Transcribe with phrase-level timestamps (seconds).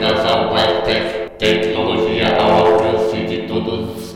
[0.00, 4.14] Ao Webtech, tecnologia ao alcance de todos.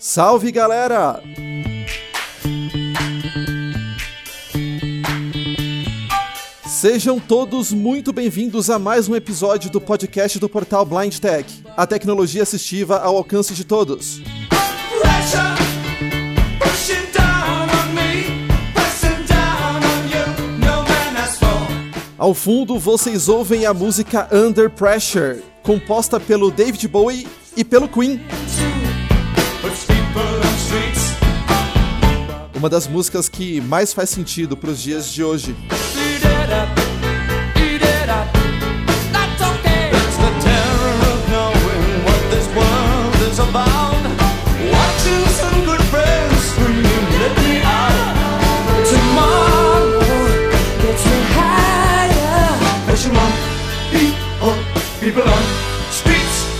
[0.00, 1.29] Salve galera!
[6.80, 11.86] Sejam todos muito bem-vindos a mais um episódio do podcast do portal Blind Tech, a
[11.86, 14.22] tecnologia assistiva ao alcance de todos.
[22.16, 28.18] Ao fundo, vocês ouvem a música Under Pressure, composta pelo David Bowie e pelo Queen,
[32.56, 35.54] uma das músicas que mais faz sentido para os dias de hoje.
[55.00, 55.42] People, on
[55.90, 56.50] streets.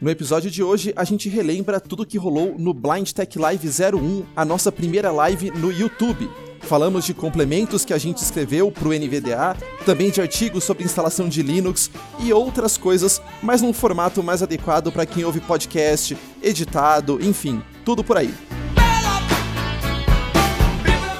[0.00, 4.24] No episódio de hoje, a gente relembra tudo que rolou no Blind Tech Live 01,
[4.34, 6.28] a nossa primeira live no YouTube.
[6.62, 11.42] Falamos de complementos que a gente escreveu pro NVDA, também de artigos sobre instalação de
[11.42, 17.62] Linux e outras coisas, mas num formato mais adequado para quem ouve podcast, editado, enfim,
[17.84, 18.34] tudo por aí.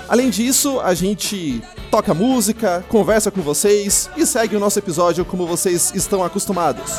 [0.09, 5.47] Além disso, a gente toca música, conversa com vocês e segue o nosso episódio como
[5.47, 6.93] vocês estão acostumados.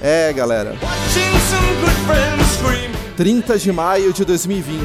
[0.00, 2.92] É, galera, Watching some good friends scream.
[3.16, 4.80] 30 de maio de 2020.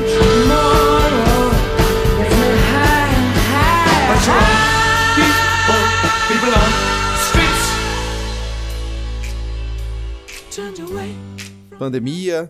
[4.08, 4.46] Pressure on
[5.16, 5.82] people,
[6.28, 6.72] people on
[7.30, 7.66] streets.
[10.50, 11.16] Turned away
[11.82, 12.48] Pandemia,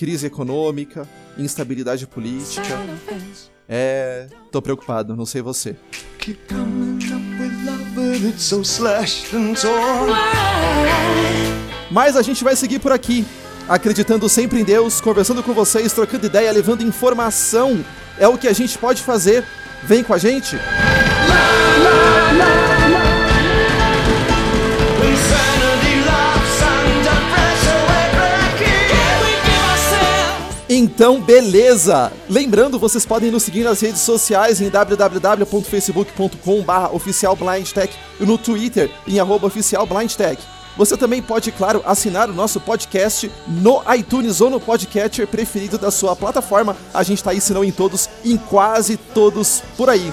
[0.00, 1.06] crise econômica,
[1.36, 2.80] instabilidade política.
[3.68, 5.76] É, tô preocupado, não sei você.
[11.90, 13.26] Mas a gente vai seguir por aqui,
[13.68, 17.84] acreditando sempre em Deus, conversando com vocês, trocando ideia, levando informação.
[18.18, 19.44] É o que a gente pode fazer.
[19.82, 20.56] Vem com a gente.
[20.56, 21.89] Insanity
[30.72, 32.12] Então, beleza!
[32.28, 39.20] Lembrando, vocês podem nos seguir nas redes sociais em www.facebook.com.br oficialblindtech e no Twitter em
[39.20, 40.40] oficialblindtech.
[40.76, 45.90] Você também pode, claro, assinar o nosso podcast no iTunes ou no podcatcher preferido da
[45.90, 46.76] sua plataforma.
[46.94, 50.12] A gente tá aí, se não em todos, em quase todos por aí.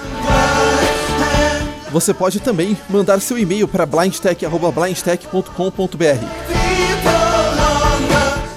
[1.92, 6.58] Você pode também mandar seu e-mail para blindtech.blindtech.com.br.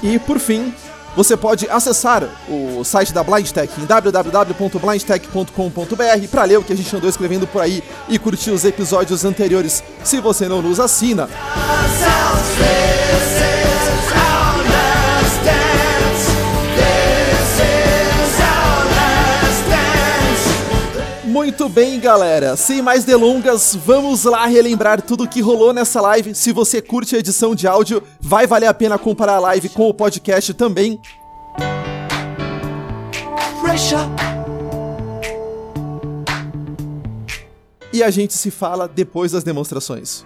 [0.02, 0.74] E por fim,
[1.16, 6.78] você pode acessar o site da Blind Tech em www.blindtech.com.br para ler o que a
[6.78, 11.28] gente andou escrevendo por aí e curtir os episódios anteriores, se você não nos assina.
[21.42, 22.56] Muito bem, galera.
[22.56, 26.36] Sem mais delongas, vamos lá relembrar tudo que rolou nessa live.
[26.36, 29.90] Se você curte a edição de áudio, vai valer a pena comparar a live com
[29.90, 31.02] o podcast também.
[33.60, 34.02] Pressure.
[37.92, 40.24] E a gente se fala depois das demonstrações.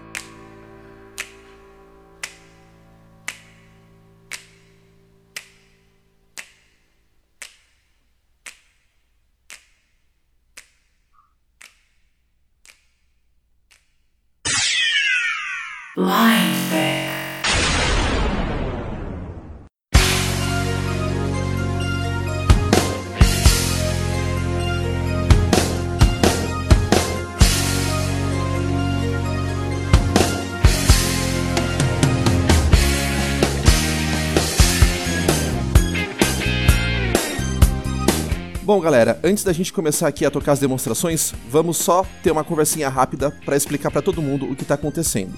[38.85, 42.87] Galera, antes da gente começar aqui a tocar as demonstrações, vamos só ter uma conversinha
[42.87, 45.33] rápida para explicar para todo mundo o que tá acontecendo.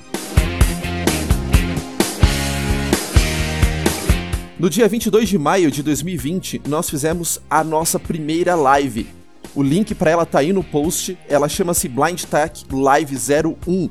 [4.60, 9.08] No dia 22 de maio de 2020, nós fizemos a nossa primeira live.
[9.56, 13.90] O link para ela tá aí no post, ela chama-se Blind Tech Live 01.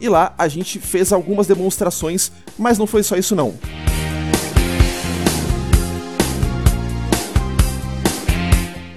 [0.00, 3.54] E lá a gente fez algumas demonstrações, mas não foi só isso não.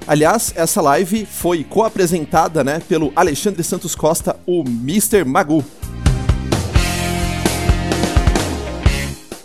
[0.09, 5.23] Aliás, essa live foi co-apresentada, né, pelo Alexandre Santos Costa, o Mr.
[5.23, 5.63] Magu.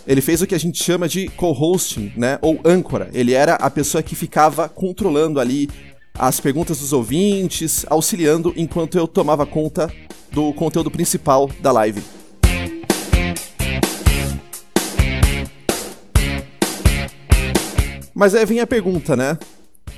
[0.07, 3.11] Ele fez o que a gente chama de co-hosting, né, ou âncora.
[3.13, 5.69] Ele era a pessoa que ficava controlando ali
[6.17, 9.93] as perguntas dos ouvintes, auxiliando enquanto eu tomava conta
[10.31, 12.01] do conteúdo principal da live.
[18.15, 19.37] Mas aí vem a pergunta, né?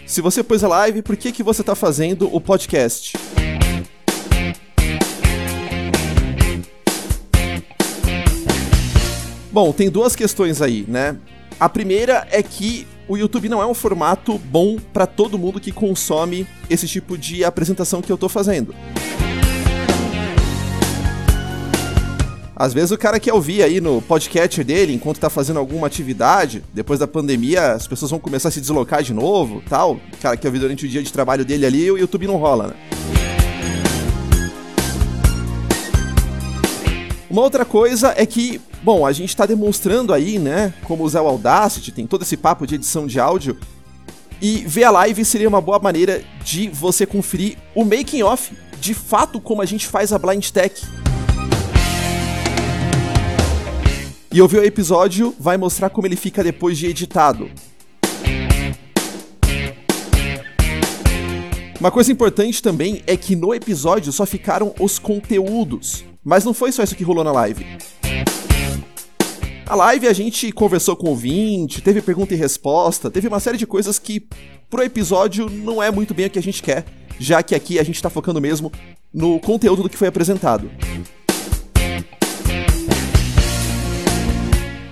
[0.08, 3.18] Se você pôs a live, por que, que você está fazendo o podcast?
[9.52, 11.18] Bom, tem duas questões aí, né?
[11.60, 15.74] A primeira é que o YouTube não é um formato bom para todo mundo que
[15.74, 18.74] consome esse tipo de apresentação que eu tô fazendo.
[22.60, 26.64] Às vezes o cara quer ouvir aí no podcast dele enquanto tá fazendo alguma atividade,
[26.74, 29.92] depois da pandemia as pessoas vão começar a se deslocar de novo, tal.
[29.94, 32.38] O cara quer ouvir durante o dia de trabalho dele ali e o YouTube não
[32.38, 32.74] rola, né?
[37.30, 41.28] Uma outra coisa é que, bom, a gente está demonstrando aí, né, como usar o
[41.28, 43.56] Audacity, tem todo esse papo de edição de áudio,
[44.42, 48.96] e ver a live seria uma boa maneira de você conferir o making off, de
[48.96, 50.82] fato como a gente faz a Blind Tech.
[54.32, 57.50] E ouvir o episódio vai mostrar como ele fica depois de editado.
[61.80, 66.04] Uma coisa importante também é que no episódio só ficaram os conteúdos.
[66.24, 67.66] Mas não foi só isso que rolou na live.
[69.66, 73.58] A live a gente conversou com o ouvinte, teve pergunta e resposta, teve uma série
[73.58, 74.28] de coisas que
[74.70, 76.86] pro episódio não é muito bem o que a gente quer,
[77.20, 78.72] já que aqui a gente tá focando mesmo
[79.14, 80.70] no conteúdo do que foi apresentado.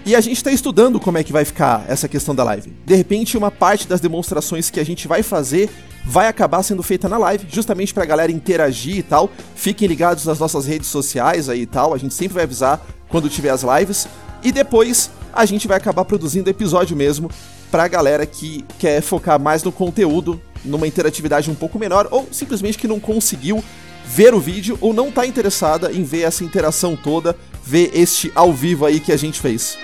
[0.06, 2.72] E a gente está estudando como é que vai ficar essa questão da live.
[2.86, 5.68] De repente, uma parte das demonstrações que a gente vai fazer
[6.06, 9.32] vai acabar sendo feita na live, justamente para a galera interagir e tal.
[9.56, 13.28] Fiquem ligados nas nossas redes sociais aí e tal, a gente sempre vai avisar quando
[13.28, 14.08] tiver as lives.
[14.44, 17.32] E depois a gente vai acabar produzindo episódio mesmo
[17.72, 22.28] para a galera que quer focar mais no conteúdo, numa interatividade um pouco menor, ou
[22.32, 23.64] simplesmente que não conseguiu
[24.06, 28.54] ver o vídeo ou não está interessada em ver essa interação toda, ver este ao
[28.54, 29.78] vivo aí que a gente fez.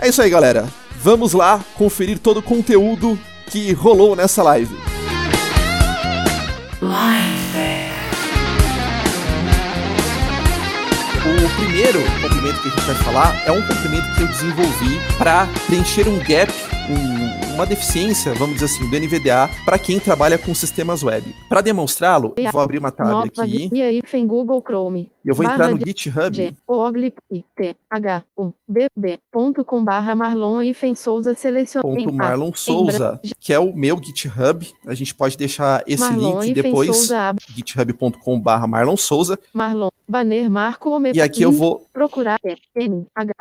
[0.00, 0.66] É isso aí, galera.
[1.02, 3.18] Vamos lá conferir todo o conteúdo
[3.50, 4.74] que rolou nessa live.
[11.24, 15.48] O primeiro complemento que a gente vai falar é um complemento que eu desenvolvi para
[15.66, 16.52] preencher um gap,
[16.88, 21.34] um, uma deficiência, vamos dizer assim, do NVDA para quem trabalha com sistemas web.
[21.48, 25.11] Para demonstrá-lo, vou abrir uma tab Nova aqui guia hífen Google Chrome.
[25.24, 26.56] E eu vou entrar barra no GitHub.
[29.64, 32.06] Com barra Marlon hífen Souza selecionei.
[32.06, 34.66] Marlon Souza, que é o meu GitHub.
[34.86, 39.38] A gente pode deixar esse Marlon link depois, ab- github.com.br Marlon Souza.
[39.52, 41.86] Marlon, banner marco ome- E aqui eu vou.
[41.92, 42.38] procurar
[42.76, 43.32] N, H,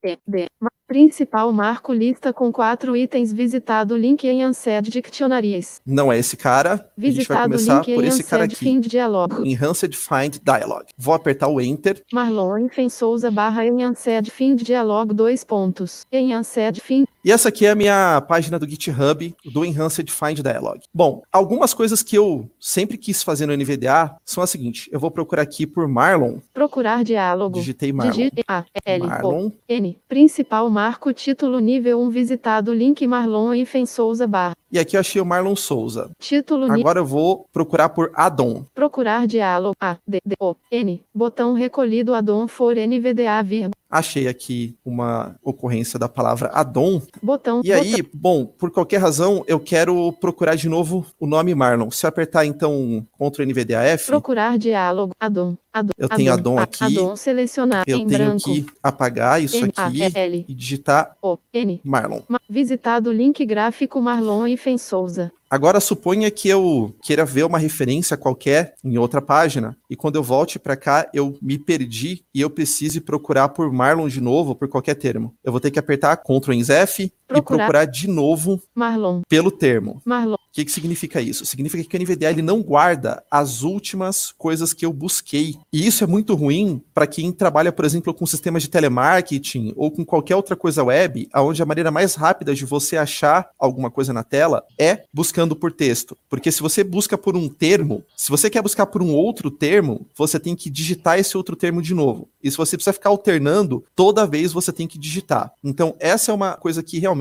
[0.00, 0.46] T, D.
[0.86, 5.80] Principal marco lista com quatro itens visitado link em Ansed Dictionaries.
[5.84, 6.72] Não é esse cara.
[6.72, 8.54] a gente vai Visitado começar por esse cara aqui.
[8.54, 9.46] fim de diálogo.
[9.46, 10.84] Enhanced Find Dialog.
[10.96, 12.02] Vou apertar o Enter.
[12.12, 16.06] Marlon hífen Souza barra em Ansed fim de diálogo dois pontos.
[16.12, 20.40] Em Ansed fim E essa aqui é a minha página do GitHub do Enhanced Find
[20.40, 20.80] Dialog.
[20.92, 24.88] Bom, algumas coisas que eu sempre quis fazer no NVDA são as seguintes.
[24.92, 26.38] Eu vou procurar aqui por Marlon.
[26.52, 27.58] procurar diálogo.
[27.58, 28.12] Digitei Marlon.
[28.12, 29.50] Digite A, L, O, Marlon.
[29.66, 29.98] N.
[30.06, 34.54] Principal marco título nível 1 visitado link Marlon hífen Souza barra.
[34.70, 36.10] E aqui eu achei o Marlon Souza.
[36.18, 38.64] Título Agora eu vou procurar por Adon.
[38.74, 41.02] procurar diálogo A, D, D, O, N.
[41.14, 43.70] Botão recolhido addon for NVDA vírgula.
[43.88, 47.00] Achei aqui uma ocorrência da palavra Adon.
[47.22, 51.88] Botão E aí, bom, por qualquer razão, eu quero procurar de novo o nome Marlon.
[51.92, 55.56] Se eu apertar então Ctrl NVDAF, procurar diálogo addon.
[55.72, 56.82] addon Eu tenho addon A- aqui.
[56.82, 58.42] Addon selecionar eu em tenho branco.
[58.52, 61.80] que apagar isso aqui e digitar O, N.
[61.84, 62.22] Marlon.
[62.28, 65.30] Ma- Visitado link gráfico Marlon hífen Souza.
[65.54, 70.22] Agora suponha que eu queira ver uma referência qualquer em outra página e quando eu
[70.22, 74.66] volte para cá eu me perdi e eu precise procurar por Marlon de novo por
[74.66, 75.32] qualquer termo.
[75.44, 77.64] Eu vou ter que apertar Ctrl F e Procurar.
[77.64, 80.00] procurar de novo Marlon, pelo termo.
[80.04, 80.34] Marlon.
[80.34, 81.44] O que, que significa isso?
[81.44, 85.56] Significa que o NVDA ele não guarda as últimas coisas que eu busquei.
[85.72, 89.90] E isso é muito ruim para quem trabalha, por exemplo, com sistemas de telemarketing ou
[89.90, 94.12] com qualquer outra coisa web, onde a maneira mais rápida de você achar alguma coisa
[94.12, 96.16] na tela é buscando buscando por texto.
[96.28, 100.06] Porque se você busca por um termo, se você quer buscar por um outro termo,
[100.16, 102.28] você tem que digitar esse outro termo de novo.
[102.42, 105.50] E se você precisa ficar alternando, toda vez você tem que digitar.
[105.62, 107.13] Então, essa é uma coisa que realmente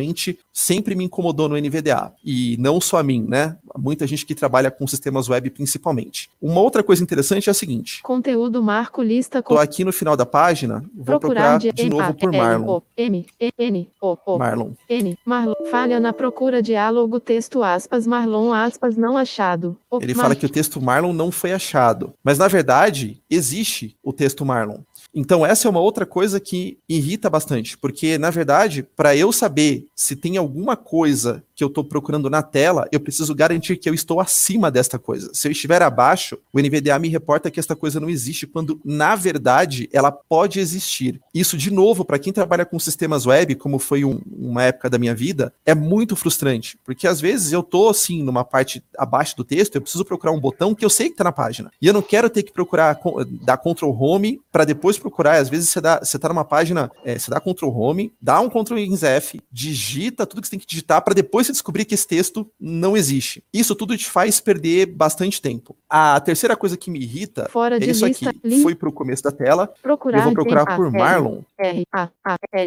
[0.51, 2.11] sempre me incomodou no NVDA.
[2.23, 3.57] E não só a mim, né?
[3.77, 6.29] Muita gente que trabalha com sistemas web principalmente.
[6.41, 10.15] Uma outra coisa interessante é a seguinte: Conteúdo marco lista com tô aqui no final
[10.15, 12.81] da página, vou procurar, de, M, novo por Marlon.
[12.95, 13.25] M,
[13.57, 14.71] N, O, O, Marlon.
[14.89, 15.53] N, Marlon.
[15.71, 19.77] Falha na procura diálogo texto aspas Marlon aspas não achado.
[20.01, 22.13] Ele fala que o texto Marlon não foi achado.
[22.23, 24.79] Mas na verdade, existe o texto Marlon.
[25.13, 29.85] Então essa é uma outra coisa que irrita bastante, porque na verdade, para eu saber
[29.95, 33.93] se tem alguma coisa que eu estou procurando na tela, eu preciso garantir que eu
[33.93, 35.29] estou acima desta coisa.
[35.33, 39.15] Se eu estiver abaixo, o NVDA me reporta que esta coisa não existe, quando na
[39.15, 41.19] verdade ela pode existir.
[41.33, 44.97] Isso de novo, para quem trabalha com sistemas web, como foi um- uma época da
[44.97, 49.43] minha vida, é muito frustrante, porque às vezes eu tô assim numa parte abaixo do
[49.43, 51.71] texto, eu preciso procurar um botão que eu sei que está na página.
[51.81, 52.99] E eu não quero ter que procurar
[53.41, 55.37] dar Ctrl Home para depois procurar.
[55.37, 58.49] Às vezes você dá, você tá numa página, é, você dá Ctrl Home, dá um
[58.49, 62.07] Ctrl F, digita tudo que você tem que digitar para depois você descobrir que esse
[62.07, 63.43] texto não existe.
[63.53, 65.75] Isso tudo te faz perder bastante tempo.
[65.89, 68.39] A terceira coisa que me irrita Fora é isso lista, aqui.
[68.43, 68.63] link.
[68.63, 69.73] Foi pro começo da tela.
[69.81, 71.41] procurar Eu vou procurar por Marlon,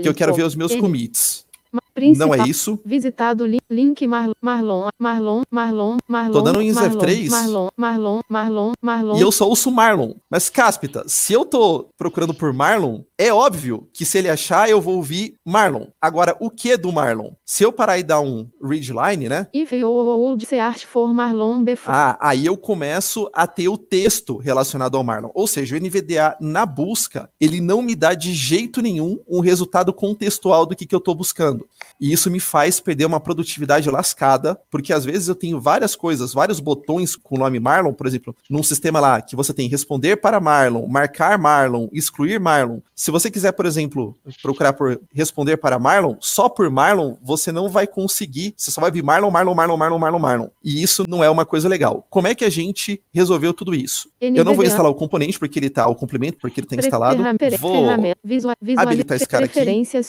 [0.02, 1.46] que eu quero ver os meus commits.
[1.96, 2.78] Principal, Não é isso.
[2.84, 6.32] Visitado li- link Mar- Marlon, Marlon, Marlon, Marlon.
[6.32, 7.30] Tô dando um Marlon, INSEF3.
[7.30, 9.16] Marlon, Marlon, Marlon, Marlon.
[9.16, 10.12] E eu só ouço Marlon.
[10.30, 14.78] Mas, Cáspita, se eu tô procurando por Marlon, é óbvio que se ele achar, eu
[14.78, 15.86] vou ouvir Marlon.
[15.98, 17.30] Agora, o que do Marlon?
[17.46, 19.46] Se eu parar e dar um read line, né?
[19.54, 21.96] If you would search for Marlon before.
[21.96, 25.30] Ah, aí eu começo a ter o texto relacionado ao Marlon.
[25.34, 29.94] Ou seja, o NVDA na busca, ele não me dá de jeito nenhum um resultado
[29.94, 31.66] contextual do que, que eu tô buscando.
[32.00, 36.32] E isso me faz perder uma produtividade lascada, porque às vezes eu tenho várias coisas,
[36.34, 40.16] vários botões com o nome Marlon, por exemplo, num sistema lá que você tem responder
[40.16, 42.78] para Marlon, marcar Marlon, excluir Marlon.
[42.94, 47.68] Se você quiser, por exemplo, procurar por responder para Marlon, só por Marlon, você não
[47.68, 48.54] vai conseguir.
[48.56, 50.48] Você só vai vir Marlon, Marlon, Marlon, Marlon, Marlon, Marlon.
[50.62, 52.06] E isso não é uma coisa legal.
[52.10, 54.08] Como é que a gente resolveu tudo isso?
[54.20, 54.66] Eu não vou NVDA.
[54.68, 57.22] instalar o componente porque ele tá, o complemento porque ele tá Pre- instalado.
[57.60, 59.54] Vou ferramenta- visual, visual, habilitar esse cara aqui.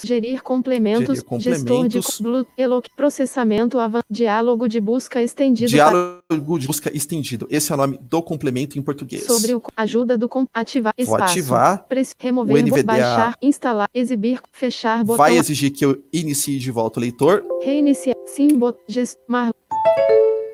[0.03, 1.23] gerir complementos, Gerir
[1.67, 2.45] gestor
[2.81, 3.77] de processamento,
[4.09, 7.47] diálogo de busca estendido diálogo de busca estendido.
[7.49, 9.25] Esse é o nome do complemento em português.
[9.25, 11.31] sobre o ajuda do ativar Vou espaço.
[11.31, 11.85] ativar.
[11.87, 12.83] Press- remover, NVDA.
[12.83, 18.15] baixar, instalar, exibir, fechar, botão, Vai exigir que eu inicie de volta o leitor reiniciar,
[18.25, 18.77] sim, bot,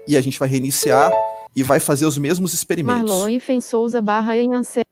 [0.07, 1.11] e a gente vai reiniciar
[1.55, 3.09] e vai fazer os mesmos experimentos.
[3.09, 4.49] Marlon e Fen Souza barra em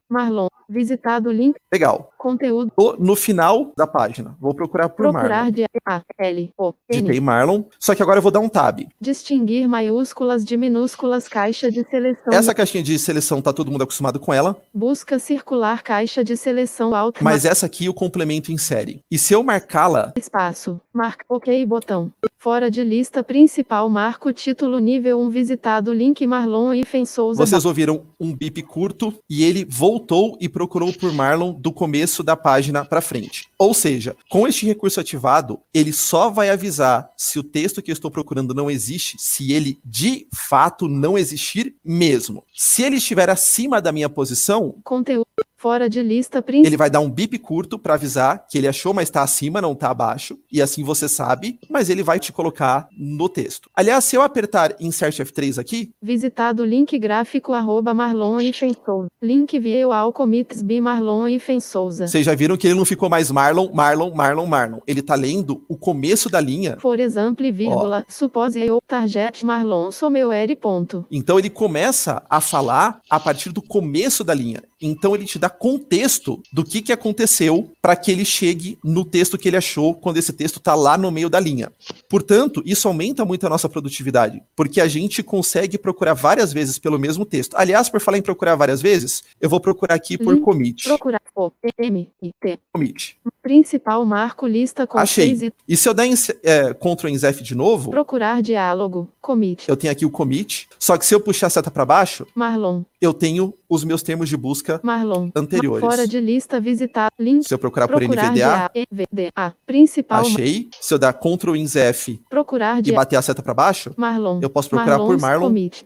[0.10, 2.11] Marlon, visitado o link, Legal.
[2.22, 4.36] Conteúdo, Tô no final da página.
[4.40, 5.52] Vou procurar por procurar Marlon.
[5.52, 7.64] de A, L, O, N, Digitei Marlon.
[7.80, 8.82] Só que agora eu vou dar um tab.
[9.02, 14.20] distinguir maiúsculas de minúsculas, caixa de seleção, Essa caixinha de seleção tá todo mundo acostumado
[14.20, 19.02] com ela, busca circular, caixa de seleção alta, mas essa aqui o complemento insere.
[19.10, 20.80] E se eu marcá-la, Espaço.
[20.94, 21.26] Marca.
[21.28, 22.12] OK botão.
[22.38, 23.90] Fora de lista principal.
[23.90, 25.94] Marco título nível 1 visitado.
[25.94, 27.44] Link Marlon e Fen Souza.
[27.44, 32.36] vocês ouviram um bip curto e ele voltou e procurou por Marlon do começo da
[32.36, 33.48] página para frente.
[33.58, 37.94] Ou seja, com este recurso ativado, ele só vai avisar se o texto que eu
[37.94, 42.44] estou procurando não existe, se ele de fato não existir mesmo.
[42.54, 45.26] Se ele estiver acima da minha posição, Conteúdo.
[45.62, 46.68] Fora de lista principal.
[46.68, 49.74] ele vai dar um bip curto para avisar que ele achou, mas está acima, não
[49.74, 53.70] está abaixo, e assim você sabe, mas ele vai te colocar no texto.
[53.76, 58.40] Aliás, se eu apertar Insert F3 aqui, Visitado link gráfico arroba Marlon
[58.84, 59.08] Souza.
[59.22, 61.28] Link view ao commits b Marlon
[61.62, 62.08] Souza.
[62.08, 64.80] vocês já viram que ele não ficou mais Marlon, Marlon, Marlon, Marlon.
[64.88, 66.78] Ele tá lendo o começo da linha.
[66.80, 71.06] For example, vírgula, suppose eu target Marlon somewhere ponto.
[71.12, 74.64] Então ele começa a falar a partir do começo da linha.
[74.82, 79.38] Então ele te dá contexto do que, que aconteceu para que ele chegue no texto
[79.38, 81.72] que ele achou quando esse texto tá lá no meio da linha.
[82.10, 87.00] Portanto, isso aumenta muito a nossa produtividade, porque a gente consegue procurar várias vezes pelo
[87.00, 87.56] mesmo texto.
[87.56, 90.84] Aliás, por falar em procurar várias vezes, eu vou procurar aqui por Link, commit.
[90.84, 92.60] Procurar o M I T.
[92.74, 93.18] Commit.
[93.42, 95.52] Principal marco lista com Achei.
[95.68, 99.10] e se eu der ins- é, Ctrl ins F de novo, procurar diálogo.
[99.20, 99.68] Commit.
[99.68, 100.68] eu tenho aqui o commit.
[100.80, 102.84] Só que se eu puxar a seta para baixo, Marlon.
[103.00, 105.30] eu tenho os meus termos de busca Marlon.
[105.34, 105.80] anteriores.
[105.80, 107.10] Fora de lista visitar.
[107.18, 107.48] Link.
[107.48, 109.56] Se eu procurar por Procurar de NVDA, A, EVDA.
[109.66, 110.20] Principal.
[110.22, 110.70] achei.
[110.82, 114.40] Se eu dar Ctrl ins F Procurar e bater a seta para baixo, Marlon.
[114.42, 115.48] eu posso procurar por Marlons Marlon.
[115.48, 115.86] Commit.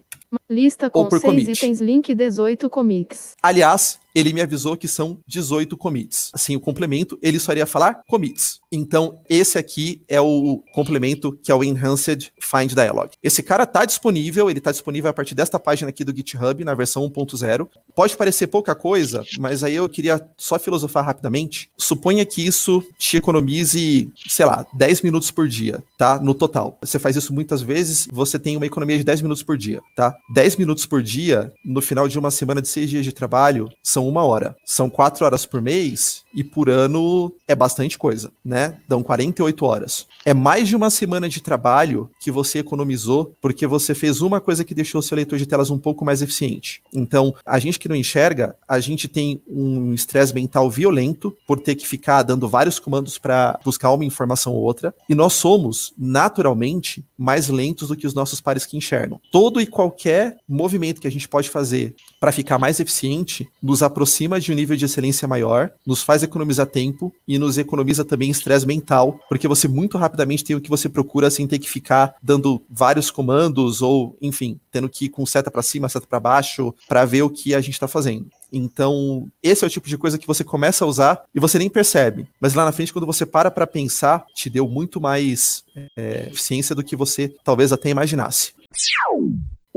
[0.49, 1.51] Lista com 6 commit.
[1.51, 3.35] itens, link 18 commits.
[3.41, 6.31] Aliás, ele me avisou que são 18 commits.
[6.33, 8.61] Assim, o complemento, ele só iria falar commits.
[8.71, 13.09] Então, esse aqui é o complemento que é o Enhanced Find Dialog.
[13.21, 16.73] Esse cara tá disponível, ele tá disponível a partir desta página aqui do GitHub, na
[16.73, 17.67] versão 1.0.
[17.93, 21.69] Pode parecer pouca coisa, mas aí eu queria só filosofar rapidamente.
[21.77, 26.19] Suponha que isso te economize, sei lá, 10 minutos por dia, tá?
[26.19, 26.77] No total.
[26.81, 30.15] Você faz isso muitas vezes, você tem uma economia de 10 minutos por dia, tá?
[30.35, 34.05] 10 minutos por dia, no final de uma semana de 6 dias de trabalho, são
[34.05, 34.53] uma hora.
[34.65, 38.77] São 4 horas por mês, e por ano é bastante coisa, né?
[38.87, 40.05] Dão 48 horas.
[40.25, 44.65] É mais de uma semana de trabalho que você economizou porque você fez uma coisa
[44.65, 46.81] que deixou o seu leitor de telas um pouco mais eficiente.
[46.93, 51.75] Então, a gente que não enxerga, a gente tem um estresse mental violento por ter
[51.75, 57.05] que ficar dando vários comandos para buscar uma informação ou outra, e nós somos naturalmente
[57.17, 59.21] mais lentos do que os nossos pares que enxergam.
[59.31, 64.39] Todo e qualquer movimento que a gente pode fazer para ficar mais eficiente nos aproxima
[64.39, 68.65] de um nível de excelência maior, nos faz economizar tempo e nos economiza também estresse
[68.65, 72.61] mental, porque você muito rapidamente tem o que você procura sem ter que ficar dando
[72.69, 77.05] vários comandos ou, enfim, tendo que ir com seta para cima, seta para baixo, para
[77.05, 78.27] ver o que a gente está fazendo.
[78.51, 81.69] Então, esse é o tipo de coisa que você começa a usar e você nem
[81.69, 82.27] percebe.
[82.39, 85.63] Mas lá na frente, quando você para para pensar, te deu muito mais
[85.97, 88.53] é, eficiência do que você talvez até imaginasse.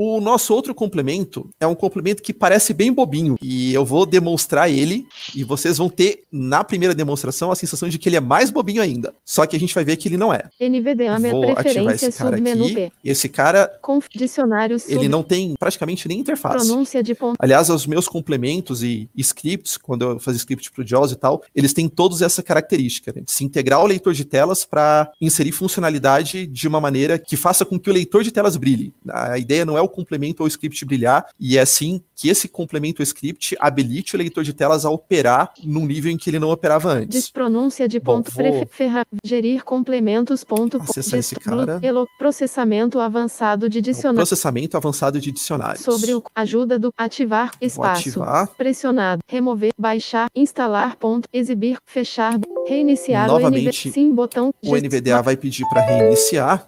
[0.01, 4.71] O nosso outro complemento é um complemento que parece bem bobinho e eu vou demonstrar
[4.71, 8.49] ele e vocês vão ter na primeira demonstração a sensação de que ele é mais
[8.49, 9.13] bobinho ainda.
[9.25, 10.43] Só que a gente vai ver que ele não é.
[10.57, 12.73] NVDA Vou ativar preferência esse cara aqui.
[12.73, 12.91] P.
[13.03, 16.65] Esse cara, Conf, dicionário sub, ele não tem praticamente nem interface.
[16.65, 17.35] pronúncia de ponto.
[17.37, 21.43] Aliás, os meus complementos e scripts, quando eu fazia script para o JAWS e tal,
[21.53, 25.51] eles têm todos essa característica, né, de se integrar ao leitor de telas para inserir
[25.51, 28.93] funcionalidade de uma maneira que faça com que o leitor de telas brilhe.
[29.09, 32.47] A ideia não é o complemento ou o script brilhar, e é sim que esse
[32.47, 36.39] complemento ou script habilite o leitor de telas a operar num nível em que ele
[36.39, 37.09] não operava antes.
[37.09, 38.31] Despronúncia de Bom, ponto.
[38.31, 40.43] vou- ferra- gerir complementos.
[40.43, 40.77] Ponto.
[40.81, 41.79] Acessar esse cara.
[41.81, 44.17] elo- processamento avançado de dicionário.
[44.17, 45.83] Processamento avançado de dicionários.
[45.83, 48.09] Sobre o ajuda do ativar Vou espaço.
[48.09, 48.47] ativar.
[48.57, 49.21] Pressionado.
[49.27, 49.71] Remover.
[49.77, 50.27] Baixar.
[50.35, 50.95] Instalar.
[50.97, 51.27] Ponto.
[51.31, 51.77] Exibir.
[51.85, 52.37] Fechar.
[52.67, 53.91] Reiniciar Novamente, o NV.
[53.93, 54.53] Sim, botão.
[54.63, 56.67] O NVDA vai pedir para reiniciar.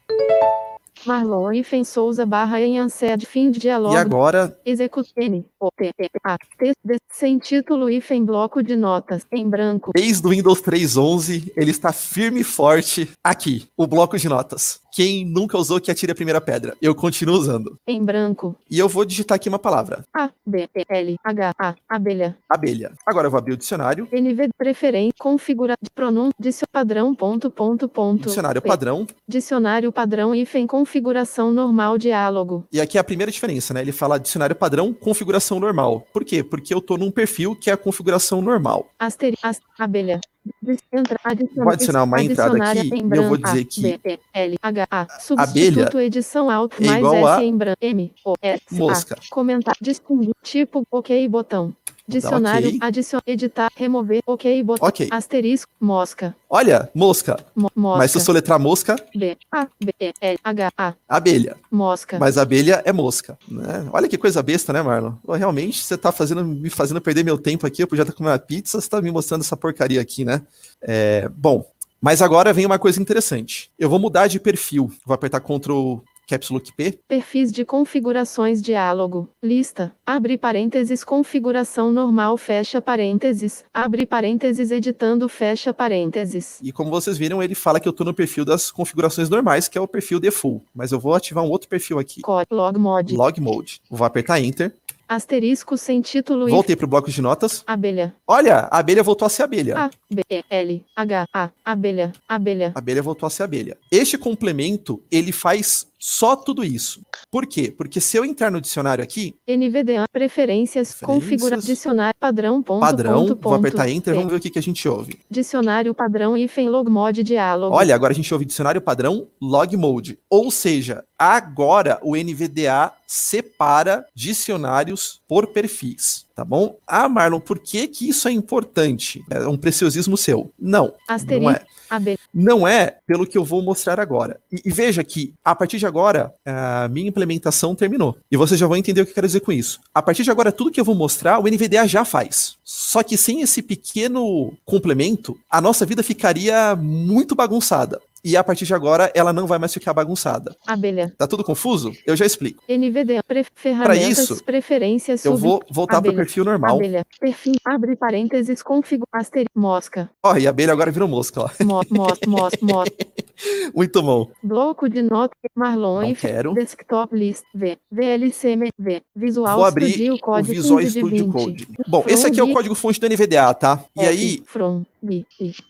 [1.06, 3.26] Marlon Ifen Souza barra em Ansed.
[3.26, 3.96] Fim de diálogo.
[3.96, 5.46] E agora, Execute N.
[5.60, 6.38] O T T A.
[6.38, 9.26] T D, sem título hífen bloco de notas.
[9.32, 9.92] Em branco.
[9.94, 14.80] desde o Windows 3.11, ele está firme e forte aqui, o bloco de notas.
[14.92, 16.76] Quem nunca usou que atire a primeira pedra.
[16.82, 17.78] Eu continuo usando.
[17.88, 18.56] Em branco.
[18.70, 20.04] E eu vou digitar aqui uma palavra.
[20.14, 21.76] A B T L H A.
[21.88, 22.38] Abelha.
[22.50, 22.92] Abelha.
[23.06, 24.08] Agora eu vou abrir o dicionário.
[24.12, 28.68] NV preferência configura pronúncia dicio- padrão ponto ponto ponto Dicionário P.
[28.68, 29.08] padrão.
[29.28, 33.82] dicionário padrão hífen configuração normal diálogo E aqui é a primeira diferença, né?
[33.82, 36.06] Ele fala dicionário padrão, configuração normal.
[36.12, 36.44] Por quê?
[36.44, 38.88] Porque eu tô num perfil que é a configuração normal.
[39.00, 40.20] asteri as, abelha
[40.62, 43.98] Dis- entra, adiciona, Vou adicionar uma entrada aqui e eu vou dizer A, que B,
[44.00, 47.44] T, L, H, A, abelha edição alto é mais igual S a
[47.80, 49.16] M, O, S, mosca.
[49.16, 51.76] A, comentar, distinguir, tipo, ok, botão,
[52.08, 52.80] dicionário, ok.
[52.82, 55.08] adicionar, editar, remover, ok, botão, Ok.
[55.12, 57.38] asterisco, mosca, Olha, mosca.
[57.56, 61.56] mo, mosca, Mas se eu soletrar mosca, B, A, B, E, L, H, A, abelha.
[61.72, 62.20] mosca.
[62.20, 63.38] Mas abelha é mosca.
[63.48, 63.88] Né?
[63.94, 65.14] Olha que coisa besta, né, Marlon?
[65.26, 67.84] Pô, Realmente, você tá fazendo, me fazendo perder meu tempo aqui.
[67.84, 70.42] Eu podia estar comendo uma pizza, você tá me mostrando essa porcaria aqui, né?
[70.82, 71.66] É, bom,
[72.02, 73.72] mas agora vem uma coisa interessante.
[73.78, 74.92] Eu vou mudar de perfil.
[75.06, 76.00] Vou apertar Ctrl
[76.32, 76.98] Caps Lock P.
[77.10, 79.28] Perfis de configurações diálogo.
[79.44, 79.94] Lista.
[80.06, 83.66] Abre parênteses configuração normal fecha parênteses.
[83.74, 86.58] Abre parênteses editando fecha parênteses.
[86.64, 89.78] E como vocês viram, ele fala que eu tô no perfil das configurações normais, que
[89.78, 90.64] é o perfil default.
[90.74, 93.14] Mas eu vou ativar um outro perfil aqui, Co- Log mod.
[93.14, 93.82] Log Mode.
[93.90, 94.74] Vou apertar Enter.
[95.10, 97.66] Asterisco sem título e Voltei pro bloco de notas.
[97.68, 98.16] abelha.
[98.26, 99.78] Olha, a abelha voltou a ser abelha.
[99.78, 102.14] A B E L H A abelha.
[102.30, 102.72] Abelha.
[102.74, 103.78] Abelha voltou a ser abelha.
[103.92, 107.02] Este complemento, ele faz só tudo isso.
[107.30, 107.72] Por quê?
[107.72, 111.66] Porque se eu entrar no dicionário aqui, NVDA preferências, configura Preferências.
[111.66, 114.18] dicionário padrão ponto padrão, ponto vou ponto apertar Enter, P.
[114.18, 115.20] vamos ver o que, que a gente ouve.
[115.30, 117.76] Dicionário padrão hífen log mod diálogo.
[117.76, 120.18] Olha, agora a gente ouve dicionário padrão log mode.
[120.28, 126.78] Ou seja, agora o NVDA separa dicionários por perfis, tá bom?
[126.88, 129.24] Ah, Marlon, por que que isso é importante?
[129.30, 130.52] É um preciosismo seu.
[130.60, 131.52] Não, não Asterisco.
[131.52, 131.66] é.
[131.92, 132.20] Abelha.
[132.34, 134.40] Não é pelo que eu vou mostrar agora.
[134.50, 138.18] E, e veja que, a partir de agora, a minha implementação terminou.
[138.32, 139.82] E vocês já vão entender o que eu quero dizer com isso.
[139.94, 142.56] A partir de agora, tudo que eu vou mostrar, o NVDA já faz.
[142.64, 148.00] Só que sem esse pequeno complemento, a nossa vida ficaria muito bagunçada.
[148.24, 150.56] E a partir de agora ela não vai mais ficar bagunçada.
[150.66, 151.14] Abelha.
[151.18, 151.92] Tá tudo confuso?
[152.06, 152.64] Eu já explico.
[152.68, 153.22] NVDA.
[153.28, 154.08] Pre ferramentas.
[154.08, 155.24] isso, preferências.
[155.26, 156.76] Eu vou voltar pro abelha, perfil normal.
[156.76, 157.06] Abelha.
[157.20, 157.56] Perfil.
[157.66, 158.62] Abre parênteses.
[158.62, 159.08] Configura.
[159.14, 159.46] Aster.
[159.56, 160.10] Mosca.
[160.24, 161.64] Ó, e a abelha agora virou mosca, ó.
[161.64, 162.90] Mo, mos, mos, mos.
[163.74, 164.30] Muito bom.
[164.44, 165.36] Bloco de notas.
[165.56, 166.02] Marlon.
[166.02, 166.54] Não quero.
[166.54, 167.44] Desktop list.
[167.54, 167.78] V.
[167.92, 168.56] VLC.
[168.78, 169.02] V.
[169.16, 171.34] Visual Vou abrir Studio o Code Visual 15 de Studio 20.
[171.34, 171.68] Code.
[171.88, 173.84] Bom, esse aqui é o From código fonte do NVDA, tá?
[173.96, 174.84] E F, aí, From.
[175.02, 175.26] B.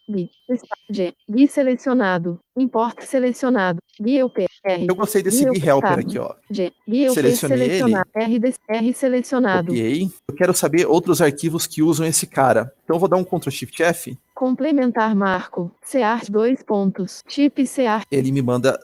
[0.08, 0.30] B.
[0.50, 1.14] Está- G.
[1.50, 2.40] Selecionado.
[2.58, 3.80] Import selecionado.
[4.00, 4.46] UP.
[4.64, 4.88] R.
[4.88, 6.34] eu gostei desse Gui Helper aqui, ó.
[6.50, 6.72] G.
[7.14, 7.78] Selecionei ele.
[7.80, 8.10] selecionado.
[8.16, 8.42] R.
[8.70, 9.68] R selecionado.
[9.68, 10.10] Copiei.
[10.28, 12.74] Eu quero saber outros arquivos que usam esse cara.
[12.84, 14.18] Então eu vou dar um Ctrl Shift F.
[14.36, 15.72] Complementar marco.
[15.82, 17.24] Seart dois pontos.
[17.28, 18.06] Chip Seart.
[18.12, 18.80] Ele me manda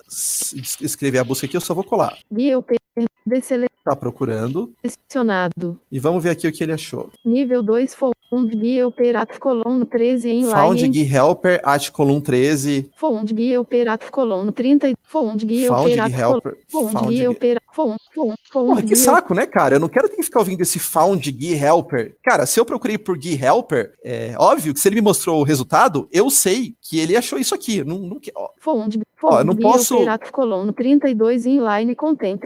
[0.82, 2.18] escrever a busca aqui, eu só vou colar.
[2.32, 2.76] Gui UP.
[3.84, 4.74] Tá procurando.
[4.84, 5.80] Deselecionado.
[5.92, 7.12] E vamos ver aqui o que ele achou.
[7.24, 12.90] Nível 2 Found Fundgilper Colono 13 em Foundg helper at Colono 13.
[12.96, 14.98] Foundgilper at Colono 30.
[15.02, 16.12] Foundgilper at
[16.70, 17.58] column 30.
[18.52, 19.76] Porra, que saco, né, cara?
[19.76, 22.16] Eu não quero ter que ficar ouvindo esse found Gui Helper.
[22.24, 25.44] Cara, se eu procurei por Gui Helper, é óbvio que se ele me mostrou o
[25.44, 27.84] resultado, eu sei que ele achou isso aqui.
[27.84, 28.50] Não, não, ó.
[28.60, 29.00] Found.
[29.22, 32.42] Ó, eu Found não posso- Operat Colon 32 em line content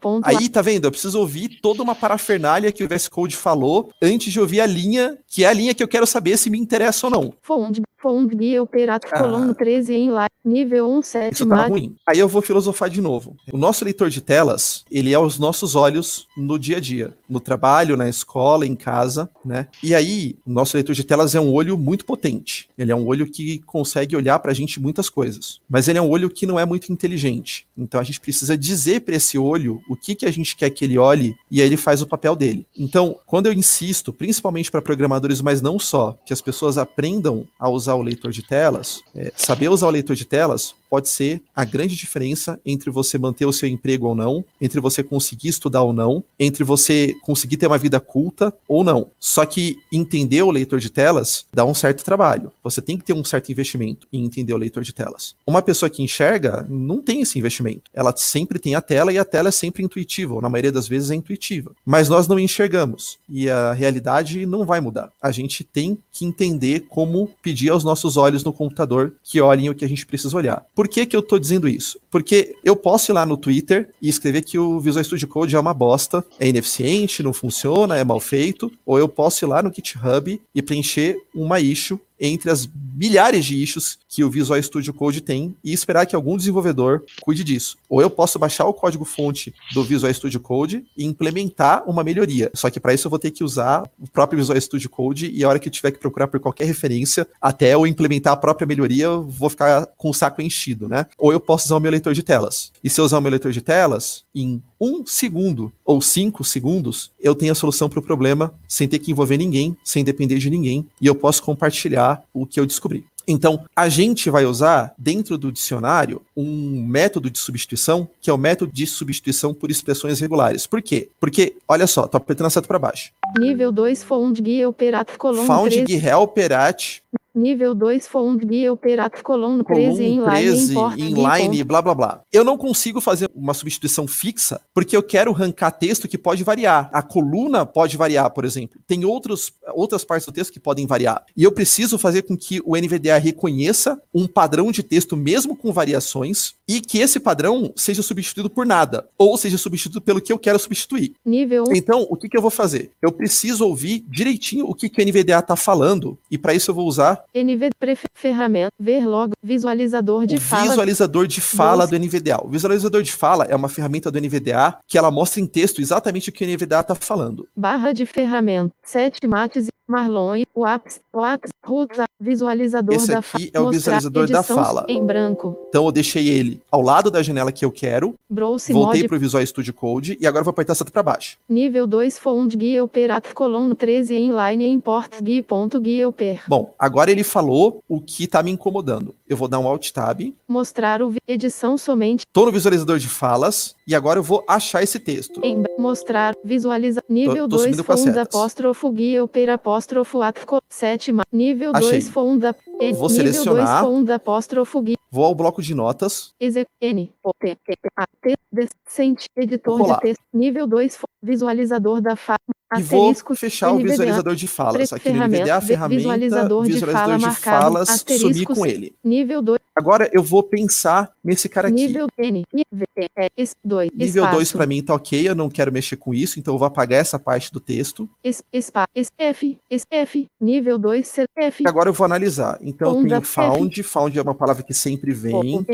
[0.00, 0.86] ponto Aí, tá vendo?
[0.86, 4.66] Eu preciso ouvir toda uma parafernália que o VS Code falou antes de ouvir a
[4.66, 7.34] linha, que é a linha que eu quero saber se me interessa ou não.
[7.42, 7.82] Found.
[8.02, 9.18] Found Gui Operat Ah.
[9.22, 10.26] Colon 13 em line.
[10.44, 11.94] Nível 1 7 Isso tá ruim.
[12.04, 13.36] Aí eu vou filosofar de novo.
[13.52, 17.38] O nosso leitor de telas, ele é os nossos olhos no dia a dia, no
[17.38, 19.68] trabalho, na escola, em casa, né?
[19.82, 22.68] E aí, o nosso leitor de telas é um olho muito potente.
[22.76, 26.10] Ele é um olho que consegue olhar pra gente muitas coisas, mas ele é um
[26.10, 27.64] olho que não é muito inteligente.
[27.78, 30.84] Então a gente precisa dizer para esse olho o que que a gente quer que
[30.84, 32.66] ele olhe e aí ele faz o papel dele.
[32.76, 37.68] Então, quando eu insisto, principalmente para programadores, mas não só, que as pessoas aprendam a
[37.68, 41.64] usar o leitor de telas, é, saber usar o leitor de telas pode ser a
[41.64, 45.90] grande diferença entre você manter o seu emprego ou não, entre você conseguir estudar ou
[45.90, 49.10] não, entre você conseguir ter uma vida culta ou não.
[49.18, 52.52] Só que entender o leitor de telas dá um certo trabalho.
[52.62, 55.34] Você tem que ter um certo investimento em entender o leitor de telas.
[55.46, 57.90] Uma pessoa que enxerga não tem esse investimento.
[57.94, 60.86] Ela sempre tem a tela e a tela é sempre intuitiva, ou na maioria das
[60.86, 61.72] vezes é intuitiva.
[61.86, 65.10] Mas nós não enxergamos e a realidade não vai mudar.
[65.22, 69.74] A gente tem que entender como pedir aos nossos olhos no computador que olhem o
[69.74, 70.66] que a gente precisa olhar.
[70.81, 71.98] Por que, que eu tô dizendo isso?
[72.10, 75.60] Porque eu posso ir lá no Twitter e escrever que o Visual Studio Code é
[75.60, 79.72] uma bosta, é ineficiente, não funciona, é mal feito, ou eu posso ir lá no
[79.72, 85.20] GitHub e preencher uma issue entre as milhares de issues que o Visual Studio Code
[85.20, 87.76] tem e esperar que algum desenvolvedor cuide disso.
[87.88, 92.50] Ou eu posso baixar o código fonte do Visual Studio Code e implementar uma melhoria.
[92.54, 95.44] Só que para isso eu vou ter que usar o próprio Visual Studio Code e
[95.44, 98.66] a hora que eu tiver que procurar por qualquer referência, até eu implementar a própria
[98.66, 101.06] melhoria, eu vou ficar com o saco enchido, né?
[101.16, 102.72] Ou eu posso usar o meu leitor de telas.
[102.82, 107.12] E se eu usar o meu leitor de telas, em um segundo ou cinco segundos,
[107.20, 110.50] eu tenho a solução para o problema sem ter que envolver ninguém, sem depender de
[110.50, 112.91] ninguém, e eu posso compartilhar o que eu descobri.
[113.26, 118.38] Então, a gente vai usar dentro do dicionário um método de substituição, que é o
[118.38, 120.66] método de substituição por expressões regulares.
[120.66, 121.08] Por quê?
[121.20, 123.12] Porque, olha só, tô apertando a seta para baixo.
[123.38, 125.84] Nível 2 Found Gui Operat Colon Found 13.
[125.84, 127.00] Gui Helper at
[127.34, 131.80] Nível 2 Found Gui Operat Colon 13 column em line 13, import Gui inline, blá
[131.80, 132.20] blá blá.
[132.30, 136.90] Eu não consigo fazer uma substituição fixa porque eu quero rancar texto que pode variar.
[136.92, 138.78] A coluna pode variar, por exemplo.
[138.86, 141.24] Tem outros, outras partes do texto que podem variar.
[141.34, 145.72] E eu preciso fazer com que o NVDA reconheça um padrão de texto mesmo com
[145.72, 150.38] variações e que esse padrão seja substituído por nada ou seja substituído pelo que eu
[150.38, 151.14] quero substituir.
[151.24, 152.90] Nível 1 Então, o que, que eu vou fazer?
[153.00, 156.74] Eu preciso ouvir direitinho o que, que o NVDA está falando e para isso eu
[156.74, 161.96] vou usar NV prefe- ferramenta ver log visualizador de o fala visualizador de fala do
[161.98, 162.38] NVDA.
[162.44, 166.28] O visualizador de fala é uma ferramenta do NVDA que ela mostra em texto exatamente
[166.30, 167.46] o que o NVDA está falando.
[167.56, 173.68] barra de ferramenta 7 mates Marlon Waps Waps Ruta visualizador Esse da aqui é o
[173.68, 174.86] visualizador da fala.
[174.88, 179.06] em branco Então eu deixei ele ao lado da janela que eu quero, browse voltei
[179.06, 181.36] para o Visual Studio Code e agora vou apertar seta para baixo.
[181.46, 186.74] nível 2 Found Gui Operat Colon 13 em line import Gui ponto Gui Oper Bom,
[186.78, 189.14] agora ele falou o que está me incomodando.
[189.28, 193.76] Eu vou dar um Alt Tab, mostrar o edição somente estou no visualizador de falas
[193.86, 195.40] e agora eu vou achar esse texto.
[195.44, 198.34] Em mostrar, visualiza, nível tô 2 subindo com as funda setas.
[198.34, 201.90] apóstrofo guia opera apóstrofo atco 7 nível Achei.
[202.00, 203.82] 2 funda e- Vou selecionar.
[203.82, 208.06] 2 funda apóstrofo guia Vou ao bloco de notas, exe n o t t a
[208.22, 212.36] t decente editor de texto nível 2 visualizador da fa
[212.78, 214.92] e vou fechar o visualizador de falas.
[214.92, 218.94] Aqui no NVDA, ferramenta, visualizador de fala de falas, sumir com ele.
[219.04, 221.86] nível 2 Agora eu vou pensar nesse cara aqui.
[221.86, 225.48] Nível N, nível E, S, 2, Nível 2 espaço, para mim tá ok, eu não
[225.48, 228.08] quero mexer com isso, então eu vou apagar essa parte do texto.
[228.22, 232.58] es, espa, es, F, es, F, nível 2, C, F, agora eu vou analisar.
[232.60, 233.26] Então eu tenho F.
[233.26, 235.64] found, found é uma palavra que sempre vem.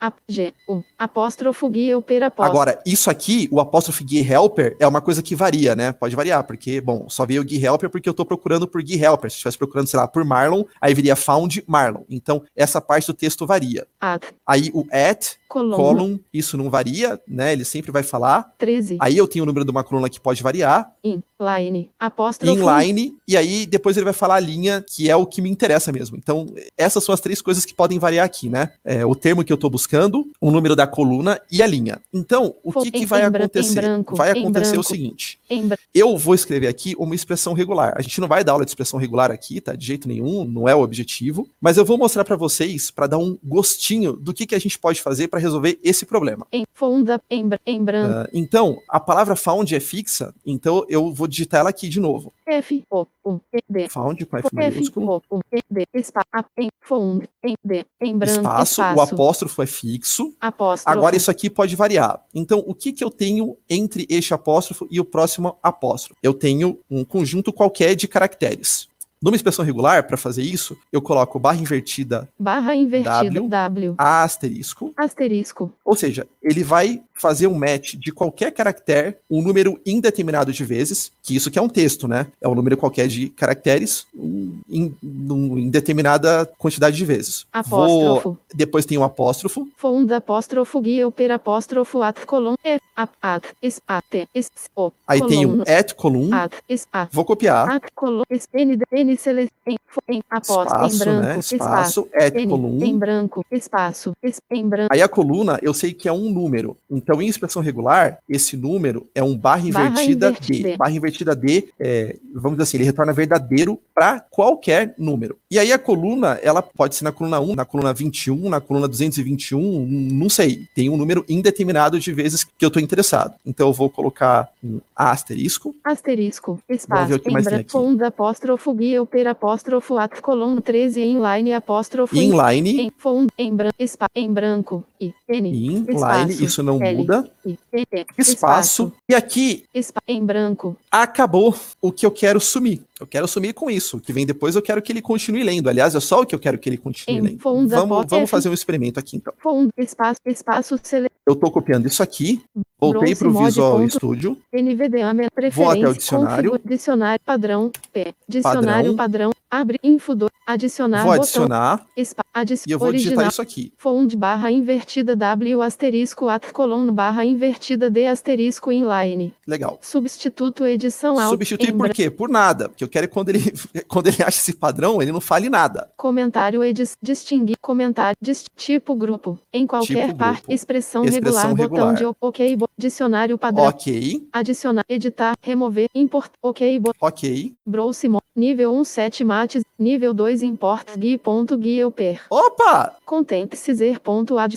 [0.00, 0.54] A, G,
[0.98, 2.42] apóstrofo, guia, apóstrofo.
[2.42, 5.92] Agora, isso aqui, o apóstrofe GUI helper, é uma coisa que varia, né?
[5.92, 9.02] Pode variar, porque, bom, só veio o GUI helper porque eu tô procurando por GUI
[9.02, 9.30] helper.
[9.30, 12.04] Se eu estivesse procurando, sei lá, por Marlon, aí viria found Marlon.
[12.08, 13.86] Então, essa parte do texto varia.
[14.00, 17.52] At, Aí o at, coluna, column, isso não varia, né?
[17.52, 18.52] Ele sempre vai falar.
[18.58, 22.52] 13, Aí eu tenho o número de uma coluna que pode variar, in, line, apóstrofo,
[22.52, 25.90] inline, e aí depois ele vai falar a linha, que é o que me interessa
[25.92, 26.16] mesmo.
[26.16, 26.46] Então,
[26.78, 28.70] essas são as três coisas que podem variar aqui, né?
[28.84, 32.00] É, o termo que eu tô buscando, o número da coluna e a linha.
[32.12, 33.80] Então, o que, que vai acontecer?
[33.80, 34.88] branco, vai acontecer o branco.
[34.88, 35.38] seguinte.
[35.48, 37.94] em, bra- Eu vou escrever aqui uma expressão regular.
[37.96, 39.74] A gente não vai dar aula de expressão regular aqui, tá?
[39.74, 41.48] De jeito nenhum, não é o objetivo.
[41.60, 44.78] Mas eu vou mostrar para vocês, para dar um gostinho do que, que a gente
[44.78, 46.46] pode fazer para resolver esse problema.
[46.52, 51.12] em, funda, em, bra- em branco, Ah, então, a palavra found é fixa, então eu
[51.12, 52.32] vou digitar ela aqui de novo.
[52.46, 55.22] F, O, U, E, D, Found com F F, maiúsculo.
[55.30, 59.00] O, U, E, D, espa, a, em, fund, em, D, em branco, Espaço, espaço, o
[59.00, 60.34] apóstrofo é fixo.
[60.40, 62.22] apóstrofo, Agora isso aqui pode variar.
[62.34, 66.18] Então, o que, que eu tenho entre este apóstrofo e o próximo apóstrofo?
[66.22, 68.88] Eu tenho um conjunto qualquer de caracteres.
[69.24, 73.48] Numa expressão regular, para fazer isso, eu coloco barra invertida barra invertida, W.
[73.48, 79.40] W, A asterisco, asterisco, ou seja, ele vai fazer um match de qualquer caractere, um
[79.40, 82.26] número indeterminado de vezes, que isso que é um texto, né?
[82.40, 87.46] É um número qualquer de caracteres um, em, determinada quantidade de vezes.
[87.66, 89.68] Vou, apóstrofo, depois tem um apóstrofo,
[90.14, 92.56] apóstrofo, guia, opera, apóstrofo, at, colon,
[92.96, 97.08] a, at, es, a, t, es, o, aí tem um at column, at, es, a,
[97.10, 99.76] vou copiar, at, colon, es, n, d, n, sele, em,
[100.08, 101.38] em, apóstrofo, em espaço, branco, né?
[101.38, 102.84] espaço, Espaço, N, column.
[102.84, 106.76] em branco, espaço, es, em branco, Aí a coluna, eu sei que é um número.
[106.90, 110.68] Então, em expressão regular, esse número é um barra Barra invertida invertida.
[110.68, 110.76] D.
[110.76, 115.38] Barra invertida D, é, vamos dizer assim, ele retorna verdadeiro para qualquer número.
[115.50, 118.88] E aí a coluna, ela pode ser na coluna 1, na coluna 21, na coluna
[118.88, 120.66] 221, não sei.
[120.74, 123.34] Tem um número indeterminado de vezes que eu estou interessado.
[123.46, 125.74] Então, eu vou colocar um asterisco.
[125.84, 132.92] asterisco, espaço, em branco, apóstrofo, guia, opera, apóstrofo, at, colon, 13, inline, apóstrofo, Inline, em,
[132.96, 133.70] fund, em, bran,
[134.14, 137.30] em branco, i, n, inline, espaço, isso não L, muda.
[137.46, 138.92] i, e, t, Espaço.
[139.08, 139.64] E aqui
[140.08, 142.82] em branco, acabou o que eu quero sumir.
[143.04, 143.98] Eu quero sumir com isso.
[143.98, 145.68] O que vem depois eu quero que ele continue lendo.
[145.68, 147.38] Aliás, é só o que eu quero que ele continue Em lendo.
[147.38, 149.32] funda, Vamos, vamos fazer um experimento aqui então.
[149.76, 152.42] espaço, espaço, sele, Eu estou copiando isso aqui,
[152.80, 156.60] voltei para o Visual ponto- Studio, NVDA, minha Vou até o preferência, dicionário.
[156.64, 160.12] dicionário, padrão, P, dicionário, padrão, abre, info,
[160.46, 162.22] adicionar, vou botão, adicionar espa,
[162.66, 163.72] e eu vou digitar original, isso aqui.
[163.78, 169.78] fond, barra invertida, W, asterisco, at, colon, barra invertida, D, asterisco, inline, Legal.
[169.80, 172.10] substituto, edição, alt, Substituir por quê?
[172.10, 172.68] Por nada.
[172.68, 173.40] Porque eu quero que quando ele,
[173.88, 175.90] quando ele acha esse padrão, ele não fale nada.
[175.96, 180.52] Comentário edis, distinguir, comentário, dis, tipo grupo, em qualquer Tipo parte, grupo.
[180.52, 181.94] expressão, Expressão regular, botão regular.
[181.94, 187.54] de o- ok, bo- dicionário padrão, Ok, adicionar, editar, remover, import, ok, bo- ok.
[187.66, 192.96] browse, nível 1, 7 mates, nível 2, import, gui, ponto, gui, eu per, Opa!
[193.04, 194.52] contente, ciser, ponto, ad,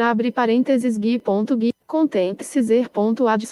[0.00, 3.42] abre parênteses, gui, ponto, gui, contente, ciser, ponto, ad,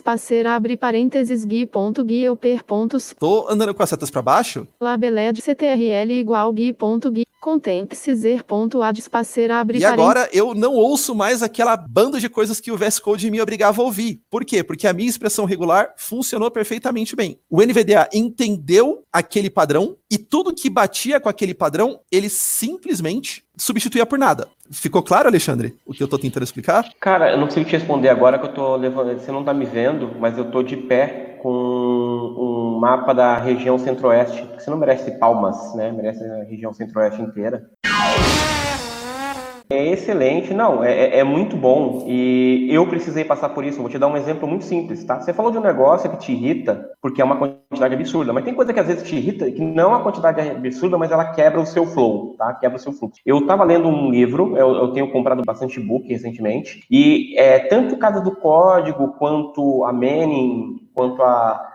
[0.47, 4.67] abre parênteses, gui, ponto, gui, eu per, pontos, Tô andando com as setas para baixo?
[4.81, 6.73] labeled, ctrl igual, gui,
[7.41, 11.77] ponto, gui, contente, ciser, ponto, ad, espacer, abre E agora eu não ouço mais aquela
[11.77, 14.21] banda de coisas que o VS Code me obrigava a ouvir.
[14.31, 14.63] Por quê?
[14.63, 17.39] Porque a minha expressão regular funcionou perfeitamente bem.
[17.49, 24.07] O NVDA entendeu aquele padrão e tudo que batia com aquele padrão, ele simplesmente substituía
[24.07, 24.49] por nada.
[24.71, 26.89] Ficou claro, Alexandre, o que eu tô tentando explicar?
[27.01, 29.19] Cara, eu não consigo te responder agora que eu tô levando.
[29.19, 33.79] Você não tá me vendo, mas eu tô de pé com um mapa da região
[33.79, 34.47] centro-oeste.
[34.59, 35.91] Você não merece palmas, né?
[35.93, 37.69] Merece a região centro-oeste inteira.
[39.71, 43.81] É excelente, não, é, é- é muito bom e eu precisei passar por isso.
[43.83, 45.21] Vou te dar um exemplo muito simples, tá?
[45.21, 48.55] Você falou de um negócio que te irrita porque é uma quantidade absurda, mas tem
[48.55, 51.61] coisa que às vezes te irrita que não é uma quantidade absurda, mas ela quebra
[51.61, 52.55] o seu flow, tá?
[52.55, 53.21] Quebra o seu fluxo.
[53.27, 57.99] Eu tava lendo um livro, eu, eu tenho comprado bastante book recentemente e é, tanto
[57.99, 61.75] Casa do Código quanto a Manning, quanto a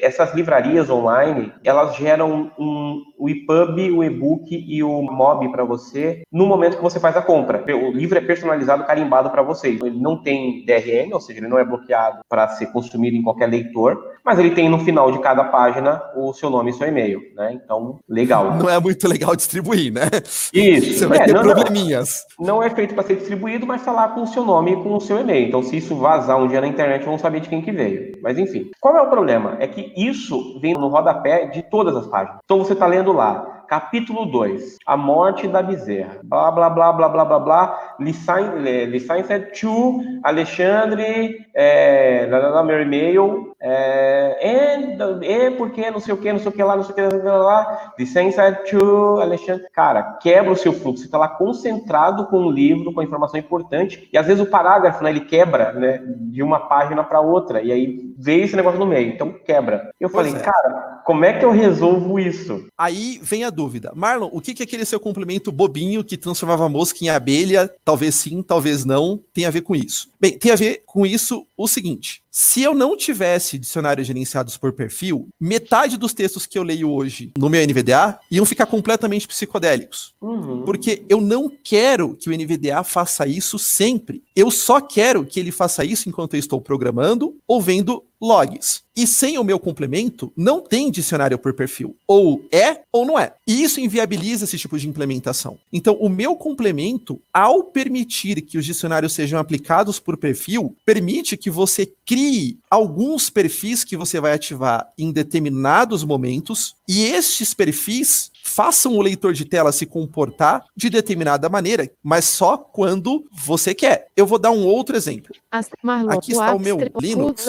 [0.00, 6.22] Essas livrarias online, elas geram um, o EPUB, o e-book e o MOB para você
[6.32, 7.64] no momento que você faz a compra.
[7.74, 9.80] O livro é personalizado, carimbado para vocês.
[9.82, 13.46] Ele não tem DRM, ou seja, ele não é bloqueado para ser consumido em qualquer
[13.46, 17.20] leitor, mas ele tem no final de cada página o seu nome e seu e-mail,
[17.36, 17.52] né?
[17.52, 18.54] Então, legal.
[18.54, 20.08] Não é muito legal distribuir, né?
[20.52, 20.98] Isso.
[20.98, 22.24] Você vai É, ter não, probleminhas.
[22.38, 24.94] Não é feito para ser distribuído, mas tá lá com o seu nome e com
[24.94, 25.48] o seu e-mail.
[25.48, 28.12] Então, se isso vazar um dia na internet, vão saber de quem que veio.
[28.22, 28.70] Mas enfim.
[28.80, 29.23] Qual é o problema?
[29.58, 32.38] É que isso vem no rodapé de todas as páginas.
[32.44, 36.20] Então você está lendo lá, capítulo 2, a morte da bezerra.
[36.22, 37.96] Blá, blá, blá, blá, blá, blá, blá.
[37.98, 46.30] Licença to Alexandre, é, lá, meu e-mail, é, e, e porque não sei o que,
[46.30, 47.94] não sei o que lá, não sei o que lá, não sei o que lá.
[47.98, 49.66] Licença to Alexandre.
[49.72, 51.00] Cara, quebra o seu fluxo.
[51.00, 54.50] Você está lá concentrado com um livro, com a informação importante, e às vezes o
[54.50, 58.78] parágrafo, né, ele quebra, né, de uma página para outra, e aí veio esse negócio
[58.78, 59.90] no meio, então quebra.
[59.98, 60.44] Eu Pois falei, é.
[60.44, 62.66] cara, como é que eu resolvo isso?
[62.76, 63.92] Aí vem a dúvida.
[63.94, 68.14] Marlon, o que que aquele seu complemento bobinho que transformava a mosca em abelha, talvez
[68.14, 70.10] sim, talvez não, tem a ver com isso?
[70.20, 72.23] Bem, tem a ver com isso o seguinte.
[72.36, 77.30] Se eu não tivesse dicionários gerenciados por perfil, metade dos textos que eu leio hoje
[77.38, 80.16] no meu NVDA iam ficar completamente psicodélicos.
[80.20, 80.64] Uhum.
[80.64, 84.20] Porque eu não quero que o NVDA faça isso sempre.
[84.34, 88.82] Eu só quero que ele faça isso enquanto eu estou programando ou vendo logs.
[88.96, 91.96] E sem o meu complemento, não tem dicionário por perfil.
[92.06, 93.34] Ou é ou não é.
[93.46, 95.58] E isso inviabiliza esse tipo de implementação.
[95.72, 101.50] Então, o meu complemento, ao permitir que os dicionários sejam aplicados por perfil, permite que
[101.50, 108.96] você crie alguns perfis que você vai ativar em determinados momentos e estes perfis façam
[108.96, 114.08] o leitor de tela se comportar de determinada maneira, mas só quando você quer.
[114.14, 115.34] Eu vou dar um outro exemplo.
[115.50, 117.48] Aqui está o meu Linux.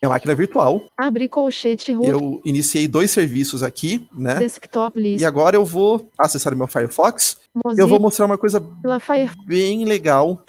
[0.00, 0.84] É máquina virtual.
[0.96, 4.36] abre colchete Eu iniciei dois serviços aqui, né?
[4.36, 7.38] desktop list E agora eu vou acessar o meu Firefox.
[7.56, 8.60] Eu Mozilla vou mostrar uma coisa
[9.00, 10.42] Firefox bem legal.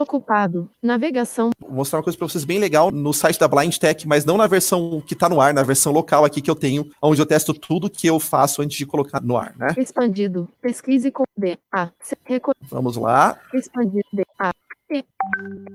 [0.00, 4.06] ocupado navegação Vou mostrar uma coisa para vocês bem legal no site da Blind Tech,
[4.08, 6.90] mas não na versão que tá no ar, na versão local aqui que eu tenho,
[7.00, 9.74] onde eu testo tudo que eu faço antes de colocar no ar, né?
[9.78, 11.90] expandido pesquise com D A
[12.24, 13.38] reco- Vamos lá.
[13.54, 14.52] expandido D A
[14.88, 15.04] T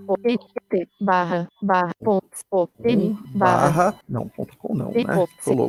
[0.08, 0.38] O N
[0.70, 3.96] T barra barra pontos O N barra Barra.
[4.10, 5.04] Não, ponto com não, né?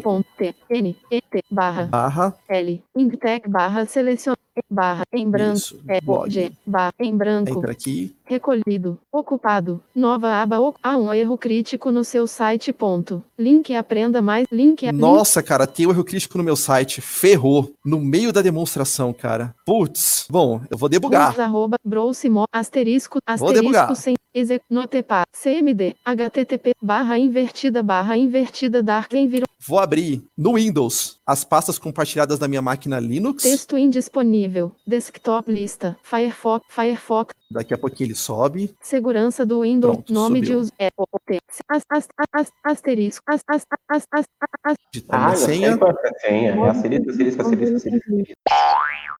[0.02, 2.34] Ponto T N E T barra Barra.
[2.48, 4.36] L Ingtec barra selecione
[4.70, 5.80] barra em branco Isso.
[5.88, 6.30] é o Log.
[6.30, 8.14] G barra em branco Entra aqui.
[8.24, 14.20] recolhido ocupado nova aba o- há um erro crítico no seu site ponto link aprenda
[14.22, 17.00] mais link Nossa, cara, tem um erro crítico no meu site.
[17.00, 17.70] Ferrou.
[17.84, 19.54] No meio da demonstração, cara.
[19.64, 20.26] Putz.
[20.30, 21.28] Bom, eu vou debugar.
[21.28, 23.82] Links, arroba browse mo asterisco Vou debugar.
[23.84, 30.54] asterisco sem exec notepa cmd http barra invertida barra invertida dark environ Vou abrir no
[30.54, 33.42] Windows as pastas compartilhadas da minha máquina Linux.
[33.42, 34.70] texto indisponível.
[34.86, 35.96] Desktop lista.
[36.02, 38.74] Firefox firefox Daqui a pouquinho ele sobe.
[38.80, 40.50] segurança do Windows Pronto, nome subiu.
[40.50, 44.24] de uso é o T as, as, as, asterisco as, as, as, as,
[44.64, 44.76] as,
[45.08, 45.68] Ah, senha.
[45.68, 46.50] é a senha.
[46.54, 48.34] É asterisco, asterisco, asterisco, asterisco.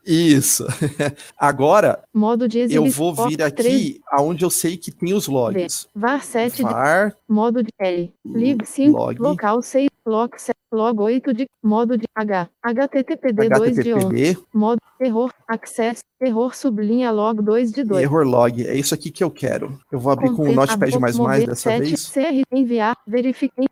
[0.05, 0.65] Isso.
[1.37, 5.89] Agora modo de eu vou vir aqui aonde eu sei que tem os logs.
[5.95, 9.21] var 7 de var modo de L lib 5 log.
[9.21, 14.39] local 6 log 7 log 8 de modo de H httpd 2 de 11 httpd
[14.55, 18.67] modo error access error sublinha log 2 de 2 error log.
[18.67, 19.79] É isso aqui que eu quero.
[19.91, 22.11] Eu vou abrir com o Contém Notepad mais mais dessa 7, vez.
[22.11, 23.65] CR, enviar, verificar,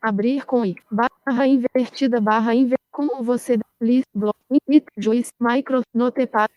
[0.00, 4.36] abrir com i, barra invertida, barra inver, como você, list, block,
[4.70, 6.50] it, juiz, micro, notepad,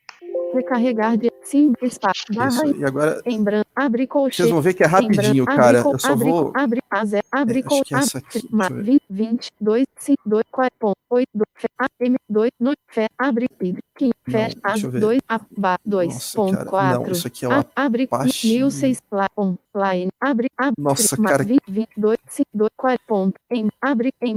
[0.54, 2.76] recarregar de, sim, espaço, barra, Isso.
[2.76, 5.78] E agora em branco, abre colchete, vocês vão ver que é rapidinho, branco, cara.
[5.80, 6.52] Eu só abre, vou.
[6.56, 8.12] Abre, a zero, abre, É, que é aqui, abre,
[8.52, 8.84] ma- deixa eu ver.
[8.84, 13.08] 20, 20, 2, 5, 2, 4, ponto, 8, 2, fé, a, m, 2, no, fé,
[13.18, 15.00] abre, pid, 15, Não, fé, a, deixa eu ver.
[15.02, 16.66] 2, a, ba, 2, Nossa, ponto, cara.
[16.70, 18.10] 4, Não, isso aqui é a- uma abre.
[18.44, 21.44] 1006, la, on, line, abre, abre, Nossa, cara.
[21.44, 24.36] 20, 22, 5, 2, 4, ponto, em, abre, em,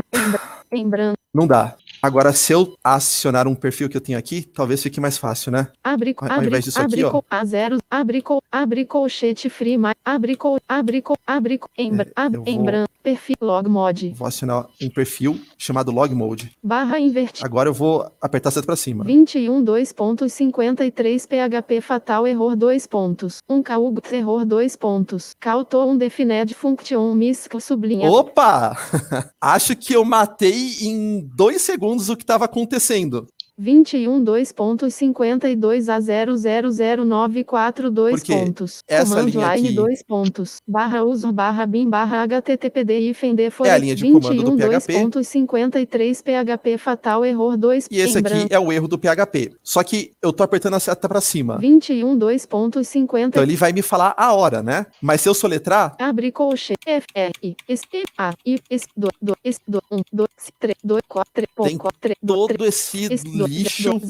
[0.72, 1.77] em branco, Não dá.
[2.04, 5.68] Agora, se eu acionar um perfil que eu tenho aqui, talvez fique mais fácil, né?
[5.82, 7.10] abre, Ao- ao abre, invés disso abre, aqui, ó.
[7.10, 11.66] co- a zero, abre, co, abre, colchete free, mais, abre, co, abre, co, abre, co,
[11.78, 16.14] em, bra- É, em vou- branco, perfil, log mod, Vou acionar um perfil chamado log
[16.14, 16.50] mode.
[16.62, 17.46] barra invertida.
[17.46, 19.02] Agora eu vou apertar seta pra cima.
[19.04, 23.38] 21 2.53 PHP fatal error 2 pontos.
[23.48, 25.32] 1 caugt error 2 pontos.
[25.40, 28.10] Cauto 1 defined function misc sublinha.
[28.10, 28.76] Opa!
[29.40, 33.26] Acho que eu matei em dois segundos o que estava acontecendo.
[33.56, 38.82] 21 2.52 a 0000942 Porque pontos.
[38.88, 40.56] essa Command linha line aqui- 2 pontos.
[40.66, 44.92] Barra user barra bin barra httpd hífen É a linha de comando do 21 PHP.
[45.10, 48.48] 2.53 PHP fatal error 2 E esse aqui branco.
[48.50, 49.52] é o erro do PHP.
[49.62, 51.58] Só que eu tô apertando a seta pra cima.
[51.58, 54.87] 21 2.50 Então ele vai me falar a hora, né?
[55.00, 57.33] Mas se eu soletrar, Abre colche F R
[57.68, 61.48] S E A I S do do S do 1 2 3 2 4 3
[61.68, 63.08] Tem 4 3 todo esse
[63.46, 64.00] lixo.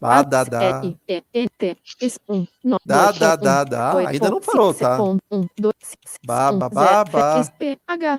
[0.00, 0.82] Dá, dá, dá.
[0.84, 0.96] I
[1.34, 3.98] N T S 1 no Dá, dá, dá, dá.
[4.08, 4.96] Ainda não parou, tá?
[6.24, 7.52] Ba, ba, ba, ba.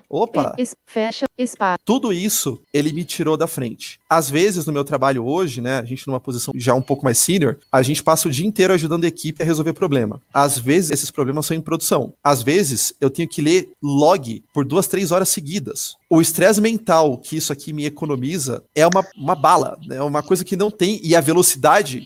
[0.10, 0.56] Opa!
[0.86, 1.80] Fecha, espaço.
[1.86, 4.00] Tudo isso ele me tirou da frente.
[4.10, 7.18] Às vezes, no meu trabalho hoje, né, a gente numa posição já um pouco mais
[7.18, 10.22] senior, a gente passa o dia inteiro ajudando a equipe a resolver problema.
[10.34, 12.14] Às vezes, esses problemas são em produção.
[12.24, 15.96] Às vezes, eu tenho que ler log por duas, três horas seguidas.
[16.10, 20.22] O estresse mental que isso aqui me economiza é uma, uma bala, né, é uma
[20.22, 21.00] coisa que não tem.
[21.04, 21.53] E a velocidade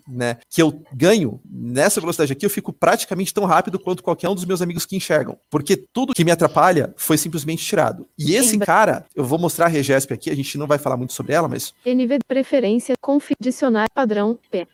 [0.08, 4.36] né, que eu ganho nessa velocidade aqui, eu fico praticamente tão rápido quanto qualquer um
[4.36, 5.38] dos meus amigos que enxergam.
[5.50, 8.08] Porque tudo que me atrapalha foi simplesmente tirado.
[8.18, 11.14] E esse cara, eu vou mostrar a Regesp aqui, a gente não vai falar muito
[11.14, 14.68] sobre ela, mas NV preferência, conf, dicionário padrão, P.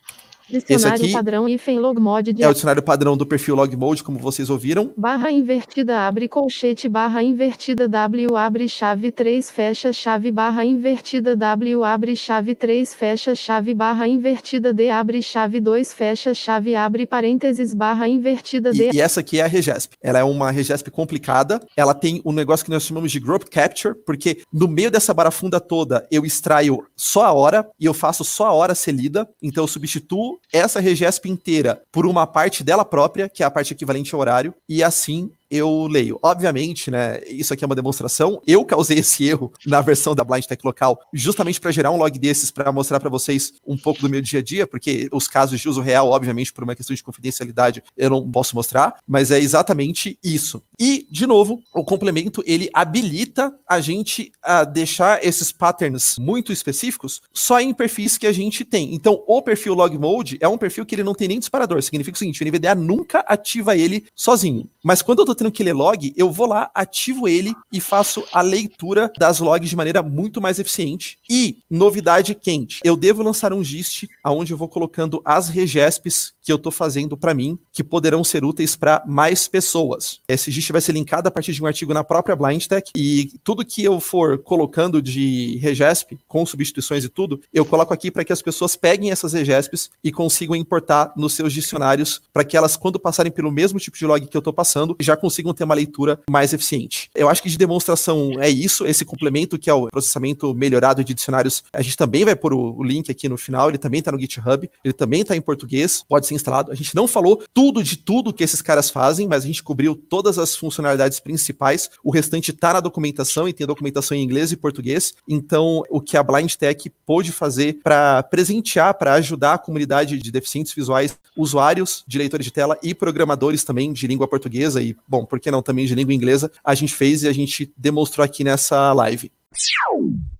[0.50, 1.80] Dicionário aqui padrão hífen
[2.24, 4.92] de é o dicionário padrão do perfil log mode, como vocês ouviram.
[4.98, 11.84] Barra invertida abre colchete barra invertida W abre chave 3 fecha chave barra invertida W
[11.84, 17.74] abre chave 3 fecha chave barra invertida D abre chave 2 fecha chave abre parênteses
[17.74, 19.94] barra invertida D E, e essa aqui é a Regesp.
[20.02, 21.62] Ela é uma Regesp complicada.
[21.76, 25.60] Ela tem um negócio que nós chamamos de group capture, porque no meio dessa barafunda
[25.60, 29.28] toda eu extraio só a hora e eu faço só a hora ser lida.
[29.42, 33.74] Então eu substituo essa Regesp inteira por uma parte dela própria, que é a parte
[33.74, 36.20] equivalente ao horário, e assim eu leio.
[36.22, 38.42] Obviamente, né, isso aqui é uma demonstração.
[38.48, 42.18] Eu causei esse erro na versão da Blind Tech local, justamente para gerar um log
[42.18, 45.60] desses para mostrar para vocês um pouco do meu dia a dia, porque os casos
[45.60, 49.40] de uso real, obviamente, por uma questão de confidencialidade, eu não posso mostrar, mas é
[49.40, 50.62] exatamente isso.
[50.80, 57.22] E, de novo, o complemento ele habilita a gente a deixar esses patterns muito específicos
[57.32, 58.94] só em perfis que a gente tem.
[58.94, 61.82] Então, o perfil log mode é um perfil que ele não tem nem disparador.
[61.82, 64.70] Significa o seguinte, o NVDA nunca ativa ele sozinho.
[64.84, 68.24] Mas quando eu tô tendo que ler log, eu vou lá, ativo ele e faço
[68.32, 71.18] a leitura das logs de maneira muito mais eficiente.
[71.30, 76.52] E, novidade quente, eu devo lançar um gist onde eu vou colocando as regesps que
[76.52, 80.20] eu tô fazendo para mim, que poderão ser úteis para mais pessoas.
[80.28, 83.32] Esse gist vai ser linkado a partir de um artigo na própria Blind Tech e
[83.44, 88.24] tudo que eu for colocando de regesp, com substituições e tudo, eu coloco aqui para
[88.24, 92.78] que as pessoas peguem essas regesps e consigam importar nos seus dicionários para que elas,
[92.78, 95.74] quando passarem pelo mesmo tipo de log que eu tô passando, já consigam ter uma
[95.74, 97.10] leitura mais eficiente.
[97.16, 101.14] Eu acho que de demonstração é isso, esse complemento que é o processamento melhorado de
[101.14, 104.20] dicionários, a gente também vai pôr o, link aqui no final, ele também tá no
[104.20, 106.74] GitHub, ele também tá em português, pode ser instalado.
[106.74, 109.96] A gente não falou tudo de tudo que esses caras fazem, mas a gente cobriu
[109.96, 111.90] todas as funcionalidades principais.
[112.04, 115.14] O restante tá na documentação e tem documentação em inglês e português.
[115.26, 120.32] Então, o que a Blind Tech pôde fazer para presentear, para ajudar a comunidade de
[120.32, 125.26] deficientes visuais, usuários de leitores de tela e programadores também de língua portuguesa e, bom,
[125.26, 128.44] por que não também de língua inglesa, a gente fez e a gente demonstrou aqui
[128.44, 129.32] nessa live.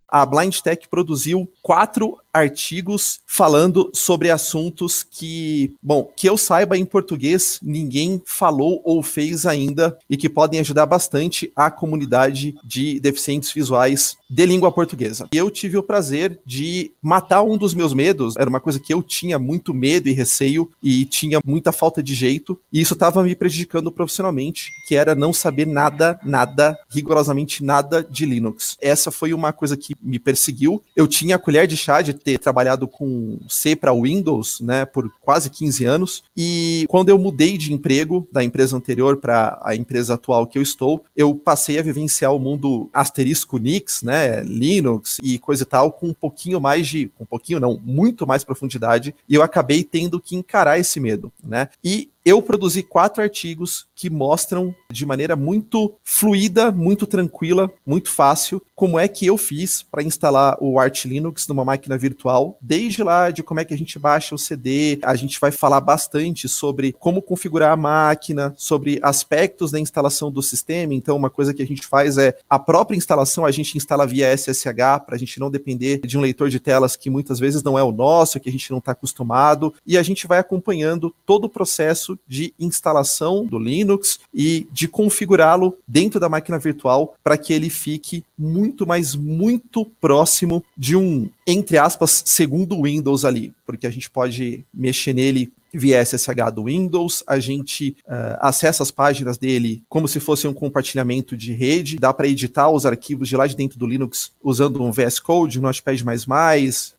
[0.08, 6.86] A Blind Tech produziu quatro artigos falando sobre assuntos que, bom, que eu saiba em
[6.86, 13.52] português, ninguém falou ou fez ainda e que podem ajudar bastante a comunidade de deficientes
[13.52, 15.28] visuais de língua portuguesa.
[15.32, 19.04] Eu tive o prazer de matar um dos meus medos, era uma coisa que eu
[19.04, 23.36] tinha muito medo e receio e tinha muita falta de jeito, e isso estava me
[23.36, 28.76] prejudicando profissionalmente, que era não saber nada, nada, rigorosamente nada de Linux.
[28.82, 30.84] Essa foi uma coisa que me perseguiu.
[30.96, 35.12] Eu tinha a colher de chá de ter trabalhado com C para Windows, né, por
[35.22, 40.14] quase 15 anos, e quando eu mudei de emprego da empresa anterior para a empresa
[40.14, 45.38] atual que eu estou, eu passei a vivenciar o mundo asterisco Unix, né, Linux e
[45.40, 49.36] coisa e tal, com um pouquinho mais de, um pouquinho não, muito mais profundidade, e
[49.36, 51.70] eu acabei tendo que encarar esse medo, né?
[51.84, 58.62] E eu produzi quatro artigos que mostram de maneira muito fluida, muito tranquila, muito fácil,
[58.76, 63.30] como é que eu fiz para instalar o Arch Linux numa máquina virtual, desde lá
[63.30, 66.94] de como é que a gente baixa o CD, a gente vai falar bastante sobre
[66.94, 70.94] como configurar a máquina, sobre aspectos da instalação do sistema.
[70.94, 74.36] Então, uma coisa que a gente faz é a própria instalação, a gente instala via
[74.36, 77.78] SSH para a gente não depender de um leitor de telas que muitas vezes não
[77.78, 81.46] é o nosso, que a gente não está acostumado, e a gente vai acompanhando todo
[81.46, 87.38] o processo processo de instalação do Linux e de configurá-lo dentro da máquina virtual para
[87.38, 93.88] que ele fique muito, mas muito próximo de um, entre aspas, segundo Windows ali, porque
[93.88, 99.40] a gente pode mexer nele via SSH do Windows, a gente uh, acessa as páginas
[99.40, 103.48] dele como se fosse um compartilhamento de rede, dá para editar os arquivos de lá
[103.48, 105.98] de dentro do Linux usando um VS Code, um Notepad++,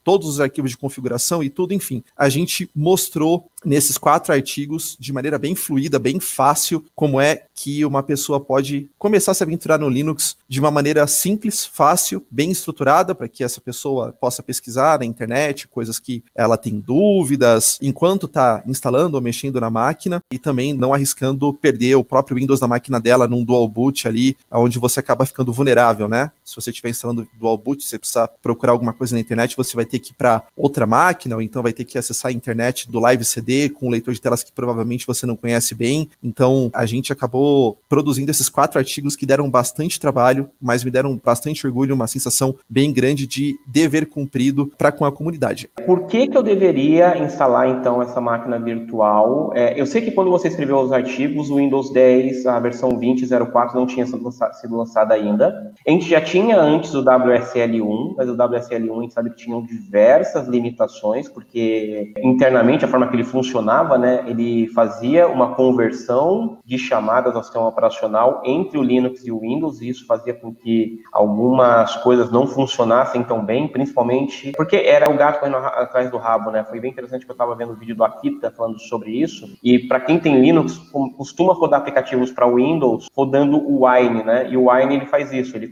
[0.03, 2.03] todos os arquivos de configuração e tudo, enfim.
[2.17, 7.85] A gente mostrou nesses quatro artigos de maneira bem fluida, bem fácil, como é que
[7.85, 12.51] uma pessoa pode começar a se aventurar no Linux de uma maneira simples, fácil, bem
[12.51, 18.27] estruturada, para que essa pessoa possa pesquisar na internet coisas que ela tem dúvidas, enquanto
[18.27, 22.69] está instalando ou mexendo na máquina, e também não arriscando perder o próprio Windows da
[22.69, 26.31] máquina dela num dual boot ali, onde você acaba ficando vulnerável, né?
[26.45, 29.87] Se você estiver instalando dual boot, você precisa procurar alguma coisa na internet, você vai
[29.87, 33.01] ter que ir para outra máquina, ou então vai ter que acessar a internet do
[33.01, 36.11] Live CD com um leitor de telas que provavelmente você não conhece bem.
[36.23, 41.19] Então, a gente acabou produzindo esses quatro artigos que deram bastante trabalho, mas me deram
[41.25, 45.71] bastante orgulho, uma sensação bem grande de dever cumprido para com a comunidade.
[45.87, 49.51] Por que, que eu deveria instalar então essa máquina virtual?
[49.55, 53.75] É, eu sei que quando você escreveu os artigos, o Windows 10, a versão 20.04
[53.75, 55.73] não tinha sido lançada ainda.
[55.87, 59.63] A gente já tinha antes o WSL1, mas o WSL1 a gente sabe que tinham
[59.63, 66.59] diversas limitações, porque internamente a forma que ele funciona funcionava, né, ele fazia uma conversão
[66.65, 70.53] de chamadas ao sistema operacional entre o Linux e o Windows, e isso fazia com
[70.53, 76.17] que algumas coisas não funcionassem tão bem, principalmente porque era o gato correndo atrás do
[76.17, 76.65] rabo, né?
[76.65, 79.49] Foi bem interessante que eu estava vendo o vídeo do Akita falando sobre isso.
[79.63, 80.79] E para quem tem Linux,
[81.17, 84.49] costuma rodar aplicativos para Windows rodando o Wine, né?
[84.51, 85.69] E o Wine ele faz isso, ele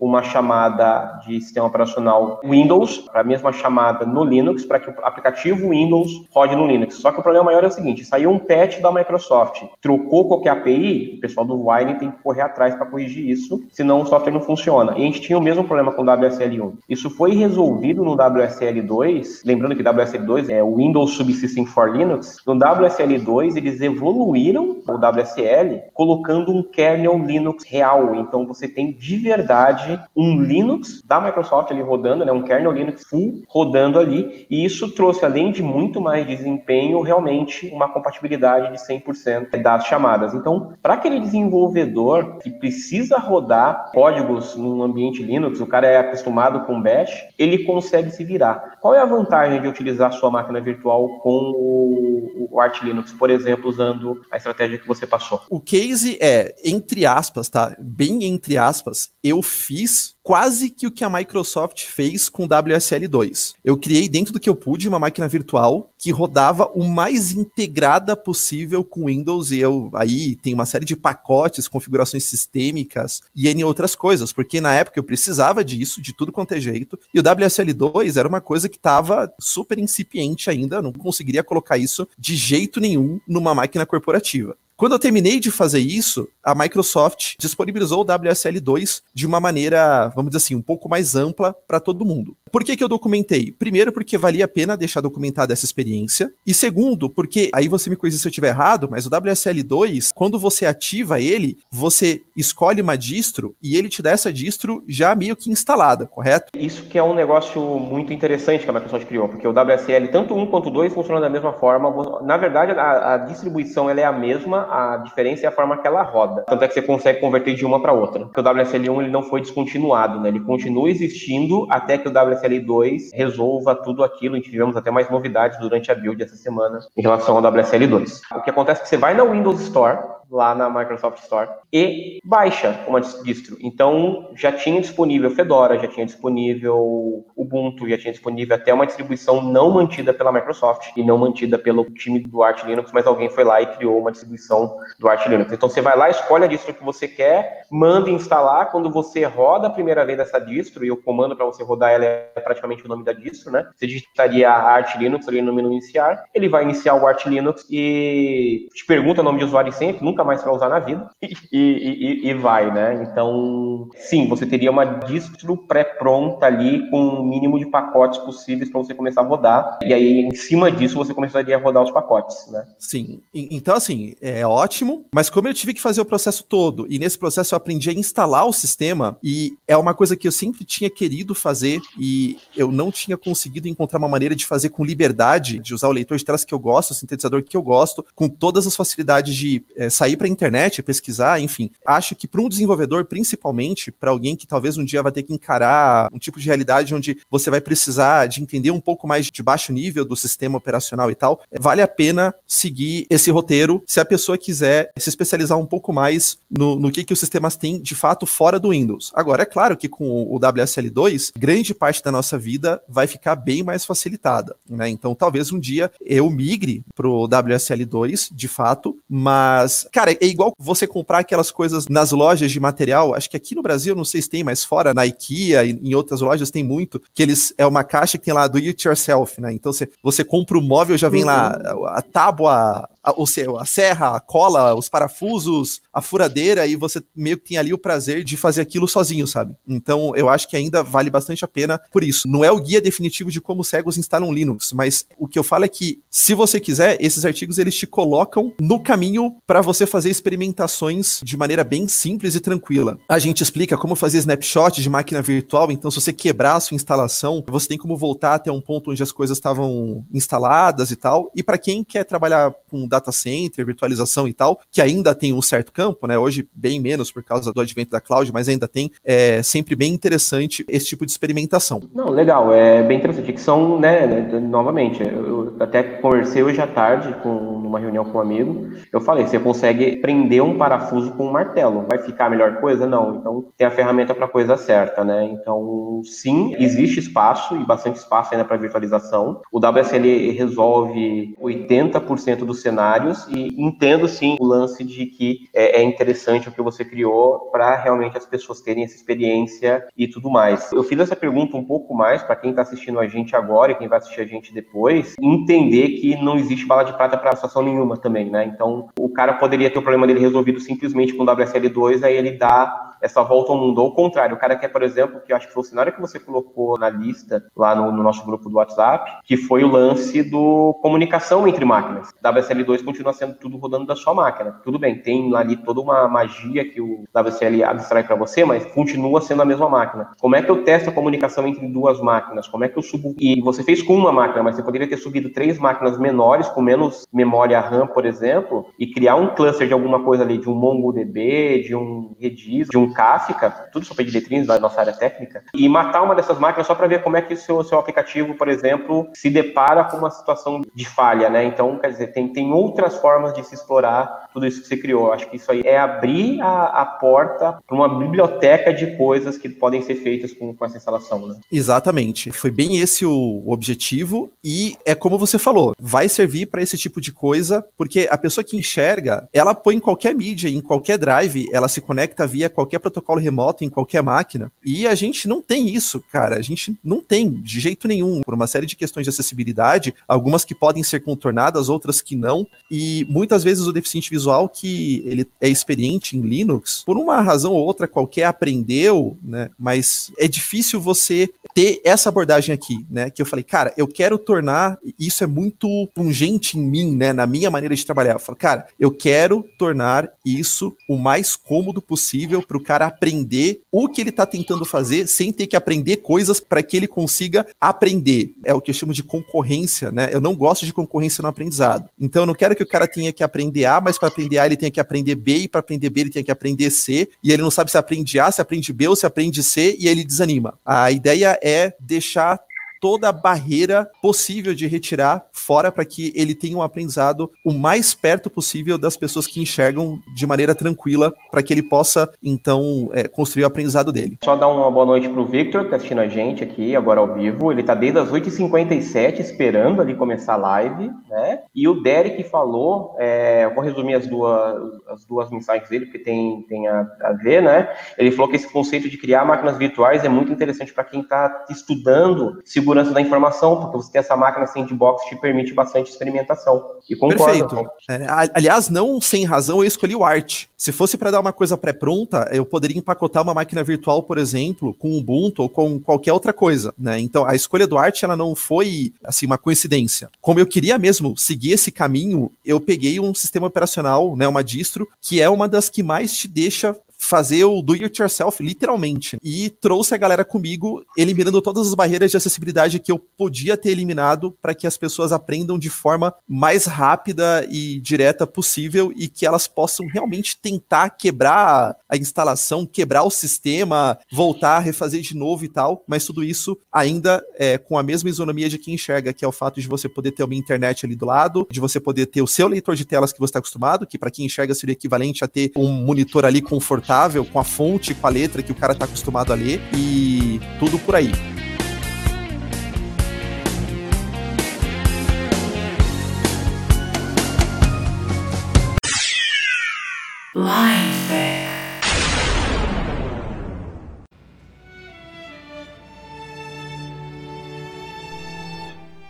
[0.00, 4.94] uma chamada de sistema operacional Windows para a mesma chamada no Linux, para que o
[5.02, 6.96] aplicativo Windows rode no Linux.
[6.96, 10.50] Só que o problema maior é o seguinte: saiu um patch da Microsoft, trocou qualquer
[10.50, 14.32] API, o pessoal do Wine tem que correr atrás para corrigir isso, senão o software
[14.32, 14.92] não funciona.
[14.96, 16.74] E a gente tinha o mesmo problema com o WSL1.
[16.88, 22.36] Isso foi resolvido no WSL2, lembrando que WSL2 é o Windows Subsystem for Linux.
[22.46, 28.14] No WSL2 eles evoluíram o WSL colocando um kernel Linux real.
[28.14, 33.04] Então você tem de verdade um Linux da Microsoft ali rodando, né, um kernel Linux
[33.08, 38.78] full rodando ali, e isso trouxe, além de muito mais desempenho, realmente uma compatibilidade de
[38.78, 40.34] 100% das chamadas.
[40.34, 46.66] Então, para aquele desenvolvedor que precisa rodar códigos num ambiente Linux, o cara é acostumado
[46.66, 48.78] com Bash, ele consegue se virar.
[48.80, 53.30] Qual é a vantagem de utilizar sua máquina virtual com o, o Arch Linux, por
[53.30, 55.42] exemplo, usando a estratégia que você passou?
[55.50, 57.74] O case é, entre aspas, tá?
[57.78, 63.54] Bem entre aspas, eu fiz quase que o que a Microsoft fez com o WSL2.
[63.64, 68.14] Eu criei dentro do que eu pude uma máquina virtual que rodava o mais integrada
[68.14, 73.64] possível com Windows e eu aí tem uma série de pacotes, configurações sistêmicas e N
[73.64, 77.22] outras coisas, porque na época eu precisava disso, de tudo quanto é jeito, e o
[77.22, 82.80] WSL2 era uma coisa que estava super incipiente ainda, não conseguiria colocar isso de jeito
[82.80, 84.56] nenhum numa máquina corporativa.
[84.78, 90.30] Quando eu terminei de fazer isso, a Microsoft disponibilizou o WSL2 de uma maneira, vamos
[90.30, 92.36] dizer assim, um pouco mais ampla para todo mundo.
[92.52, 93.50] Por que, que eu documentei?
[93.50, 96.32] Primeiro, porque valia a pena deixar documentada essa experiência.
[96.46, 100.38] E segundo, porque aí você me corrija se eu estiver errado, mas o WSL2, quando
[100.38, 105.34] você ativa ele, você escolhe uma distro e ele te dá essa distro já meio
[105.34, 106.52] que instalada, correto?
[106.56, 110.36] Isso que é um negócio muito interessante que a Microsoft criou, porque o WSL, tanto
[110.36, 112.22] 1 quanto 2, funciona da mesma forma.
[112.22, 115.86] Na verdade, a, a distribuição ela é a mesma, a diferença é a forma que
[115.86, 116.44] ela roda.
[116.46, 118.26] Tanto é que você consegue converter de uma para outra.
[118.26, 120.28] Porque o WSL1 ele não foi descontinuado, né?
[120.28, 124.34] Ele continua existindo até que o WSL WSL2 resolva tudo aquilo.
[124.34, 128.20] A gente tivemos até mais novidades durante a build essa semana em relação ao WSL2.
[128.34, 129.98] O que acontece é que você vai na Windows Store,
[130.30, 133.56] lá na Microsoft Store e baixa uma distro.
[133.60, 139.42] Então já tinha disponível Fedora, já tinha disponível Ubuntu, já tinha disponível até uma distribuição
[139.42, 143.44] não mantida pela Microsoft e não mantida pelo time do Arch Linux, mas alguém foi
[143.44, 145.52] lá e criou uma distribuição do Arch Linux.
[145.52, 148.70] Então você vai lá, escolhe a distro que você quer, manda instalar.
[148.70, 152.04] Quando você roda a primeira vez essa distro e o comando para você rodar ela
[152.04, 153.68] é praticamente o nome da distro, né?
[153.74, 158.68] Você digitaria Arch Linux ali no menu iniciar, ele vai iniciar o Arch Linux e
[158.74, 161.36] te pergunta o nome de usuário sempre, nunca nunca mais vai usar na vida, e,
[161.52, 163.08] e, e, vai, né?
[163.10, 168.80] Então, sim, você teria uma distro pré-pronta ali com o mínimo de pacotes possíveis para
[168.80, 172.50] você começar a rodar, e aí em cima disso você começaria a rodar os pacotes,
[172.50, 172.66] né?
[172.78, 176.98] Sim, então assim, é ótimo, mas como eu tive que fazer o processo todo, e
[176.98, 180.64] nesse processo eu aprendi a instalar o sistema, e é uma coisa que eu sempre
[180.64, 185.58] tinha querido fazer, e eu não tinha conseguido encontrar uma maneira de fazer com liberdade,
[185.58, 188.28] de usar o leitor de telas que eu gosto, o sintetizador que eu gosto, com
[188.28, 191.70] todas as facilidades de é, sair para a internet, pesquisar, enfim.
[191.86, 195.32] Acho que para um desenvolvedor, principalmente, para alguém que talvez um dia vai ter que
[195.32, 199.42] encarar um tipo de realidade onde você vai precisar de entender um pouco mais de
[199.42, 204.04] baixo nível do sistema operacional e tal, vale a pena seguir esse roteiro se a
[204.04, 207.94] pessoa quiser se especializar um pouco mais no, no que, que os sistemas têm de
[207.94, 209.10] fato fora do Windows.
[209.14, 213.62] Agora, é claro que com o WSL2, grande parte da nossa vida vai ficar bem
[213.62, 214.88] mais facilitada, né?
[214.88, 220.86] Então, talvez um dia eu migre pro WSL2, de fato, mas, cara, é igual você
[220.86, 224.30] comprar aquelas coisas nas lojas de material, acho que aqui no Brasil, não sei se
[224.30, 227.82] tem, mas fora, na IKEA e em outras lojas tem muito, que eles, é uma
[227.82, 229.52] caixa que tem lá do it yourself, né?
[229.52, 231.26] Então, você, você compra o móvel, já vem uhum.
[231.26, 231.48] lá
[231.96, 237.02] a tábua, a, ou seja, a serra, a cola, os parafusos, a furadeira, e você
[237.16, 239.54] meio que tem ali o prazer de fazer aquilo sozinho, sabe?
[239.66, 242.28] Então, eu acho que ainda vale bastante a pena por isso.
[242.28, 245.64] Não é o guia definitivo de como cegos instalam Linux, mas o que eu falo
[245.64, 250.10] é que, se você quiser, esses artigos eles te colocam no caminho para você fazer
[250.10, 252.98] experimentações de maneira bem simples e tranquila.
[253.08, 256.74] A gente explica como fazer snapshot de máquina virtual, então se você quebrar a sua
[256.74, 261.30] instalação, você tem como voltar até um ponto onde as coisas estavam instaladas e tal.
[261.34, 265.42] E para quem quer trabalhar com data center, virtualização e tal, que ainda tem um
[265.42, 266.18] certo campo, né?
[266.18, 269.92] Hoje bem menos por causa do advento da cloud, mas ainda tem, é sempre bem
[269.92, 271.80] interessante esse tipo de experimentação.
[271.94, 273.32] Não, legal, é bem interessante.
[273.32, 278.18] Que são, né, né novamente, eu até conversei hoje à tarde com numa reunião com
[278.18, 282.30] um amigo, eu falei, você consegue prender um parafuso com um martelo, vai ficar a
[282.30, 282.86] melhor coisa?
[282.86, 283.16] Não.
[283.16, 285.24] Então tem a ferramenta para a coisa certa, né?
[285.24, 289.42] Então, sim, existe espaço e bastante espaço ainda para virtualização.
[289.52, 295.82] O WSL resolve 80% dos cenários e entendo sim o lance de que é, é
[295.82, 300.72] interessante o que você criou para realmente as pessoas terem essa experiência e tudo mais.
[300.72, 303.74] Eu fiz essa pergunta um pouco mais para quem está assistindo a gente agora e
[303.74, 305.14] quem vai assistir a gente depois,
[305.48, 308.44] entender que não existe bala de prata para situação nenhuma também, né?
[308.44, 312.32] Então, o cara poderia ter o problema dele resolvido simplesmente com o WSL2, aí ele
[312.32, 313.78] dá essa volta ao mundo.
[313.78, 315.92] Ou ao contrário, o cara quer, por exemplo, que eu acho que foi o cenário
[315.92, 319.68] que você colocou na lista lá no, no, nosso grupo do WhatsApp, que foi o
[319.68, 322.08] lance do comunicação entre máquinas.
[322.24, 324.60] WSL2 continua sendo tudo rodando da sua máquina.
[324.64, 329.20] Tudo bem, tem ali toda uma magia que o WSL abstrai para você, mas continua
[329.20, 330.10] sendo a mesma máquina.
[330.20, 332.48] Como é que eu testo a comunicação entre duas máquinas?
[332.48, 333.14] Como é que eu subo?
[333.18, 336.60] E você fez com uma máquina, mas você poderia ter subido três máquinas menores, com
[336.60, 340.54] menos memória RAM, por exemplo, e criar um cluster de alguma coisa ali, de um
[340.54, 345.68] MongoDB, de um Redis, de um Kafka, tudo sobre diretrizes da nossa área técnica, e
[345.68, 348.48] matar uma dessas máquinas só para ver como é que o seu, seu aplicativo, por
[348.48, 351.44] exemplo, se depara com uma situação de falha, né?
[351.44, 355.12] Então, quer dizer, tem, tem outras formas de se explorar tudo isso que você criou.
[355.12, 359.48] Acho que isso aí é abrir a, a porta para uma biblioteca de coisas que
[359.48, 361.36] podem ser feitas com, com essa instalação, né?
[361.50, 362.30] Exatamente.
[362.30, 367.00] Foi bem esse o objetivo e é como você falou, vai servir para esse tipo
[367.00, 371.48] de coisa, porque a pessoa que enxerga, ela põe em qualquer mídia, em qualquer drive,
[371.52, 374.50] ela se conecta via qualquer protocolo remoto em qualquer máquina.
[374.64, 376.36] E a gente não tem isso, cara.
[376.36, 380.44] A gente não tem de jeito nenhum, por uma série de questões de acessibilidade, algumas
[380.44, 382.46] que podem ser contornadas, outras que não.
[382.70, 387.52] E muitas vezes o deficiente visual que ele é experiente em Linux, por uma razão
[387.52, 389.50] ou outra qualquer aprendeu, né?
[389.58, 393.10] Mas é difícil você ter essa abordagem aqui, né?
[393.10, 397.12] Que eu falei, cara, eu quero tornar isso é muito pungente em mim, né?
[397.12, 398.14] Na minha maneira de trabalhar.
[398.14, 403.62] Eu falo, cara, eu quero tornar isso o mais cômodo possível para o cara aprender
[403.72, 407.46] o que ele está tentando fazer sem ter que aprender coisas para que ele consiga
[407.58, 408.34] aprender.
[408.44, 410.10] É o que eu chamo de concorrência, né?
[410.12, 411.88] Eu não gosto de concorrência no aprendizado.
[411.98, 414.44] Então eu não quero que o cara tenha que aprender A, mas para aprender A
[414.44, 417.32] ele tenha que aprender B, e para aprender B ele tenha que aprender C, e
[417.32, 420.04] ele não sabe se aprende A, se aprende B ou se aprende C, e ele
[420.04, 420.58] desanima.
[420.62, 422.38] A ideia é deixar
[422.80, 427.94] toda a barreira possível de retirar fora para que ele tenha um aprendizado o mais
[427.94, 433.08] perto possível das pessoas que enxergam de maneira tranquila, para que ele possa, então, é,
[433.08, 434.18] construir o aprendizado dele.
[434.24, 437.00] Só dar uma boa noite para o Victor, que está assistindo a gente aqui agora
[437.00, 437.50] ao vivo.
[437.50, 441.40] Ele está desde as 8h57 esperando ali começar a live, né?
[441.54, 445.98] E o Derek falou, é, eu vou resumir as duas, as duas mensagens dele, porque
[445.98, 447.68] tem, tem a, a ver, né?
[447.96, 451.46] Ele falou que esse conceito de criar máquinas virtuais é muito interessante para quem está
[451.50, 456.62] estudando segurança segurança da informação, porque você ter essa máquina sandbox te permite bastante experimentação.
[456.88, 457.24] E concordo.
[457.48, 457.70] Perfeito.
[457.88, 460.44] É, a- aliás, não sem razão, eu escolhi o Art.
[460.56, 464.74] Se fosse para dar uma coisa pré-pronta, eu poderia empacotar uma máquina virtual, por exemplo,
[464.74, 466.98] com Ubuntu ou com qualquer outra coisa, né?
[467.00, 470.10] Então, a escolha do Art, ela não foi, assim, uma coincidência.
[470.20, 474.88] Como eu queria mesmo seguir esse caminho, eu peguei um sistema operacional, né, uma distro,
[475.00, 476.76] que é uma das que mais te deixa
[477.08, 479.16] fazer o do it yourself, literalmente.
[479.22, 483.70] E trouxe a galera comigo, eliminando todas as barreiras de acessibilidade que eu podia ter
[483.70, 489.24] eliminado para que as pessoas aprendam de forma mais rápida e direta possível e que
[489.24, 495.48] elas possam realmente tentar quebrar a instalação, quebrar o sistema, voltar, refazer de novo e
[495.48, 499.28] tal, mas tudo isso ainda é com a mesma isonomia de quem enxerga, que é
[499.28, 502.20] o fato de você poder ter uma internet ali do lado, de você poder ter
[502.20, 505.24] o seu leitor de telas que você está acostumado, que para quem enxerga seria equivalente
[505.24, 506.97] a ter um monitor ali confortável,
[507.30, 510.78] com a fonte, com a letra que o cara está acostumado a ler, e tudo
[510.80, 511.12] por aí.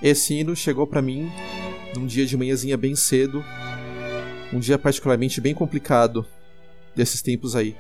[0.01, 1.31] Esse hino chegou para mim
[1.95, 3.45] num dia de manhãzinha bem cedo,
[4.53, 6.25] um dia particularmente bem complicado
[6.99, 7.77] desses tempos aí.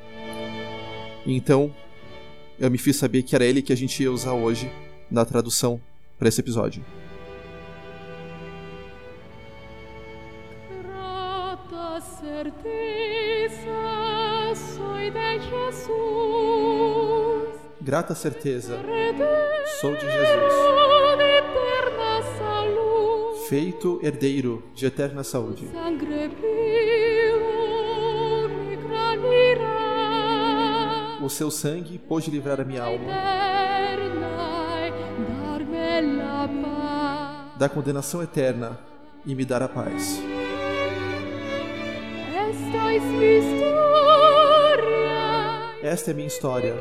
[1.26, 1.74] Então,
[2.58, 4.70] eu me fiz saber que era ele que a gente ia usar hoje
[5.10, 5.80] na tradução
[6.16, 6.84] para esse episódio.
[17.80, 18.78] Grata certeza
[19.80, 20.52] sou de Jesus,
[23.48, 25.66] feito herdeiro de eterna saúde.
[31.28, 33.04] O seu sangue pôde livrar a minha alma
[37.58, 38.80] da condenação eterna
[39.26, 40.22] e me dar a paz.
[45.82, 46.74] Esta é a minha história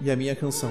[0.00, 0.70] e a minha canção.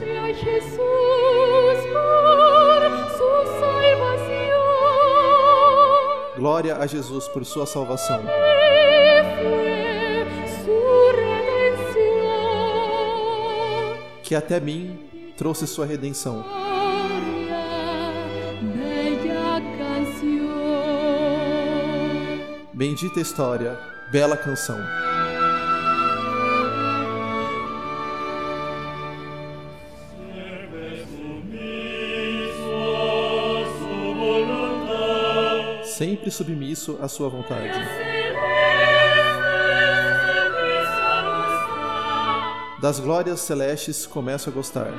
[6.37, 8.23] Glória a Jesus por sua salvação.
[14.25, 14.99] Que até mim
[15.37, 16.43] trouxe sua redenção.
[22.73, 23.77] Bendita história,
[24.11, 24.79] bela canção.
[35.83, 38.14] Sempre submisso à sua vontade.
[42.85, 44.93] Das glórias celestes começo a gostar.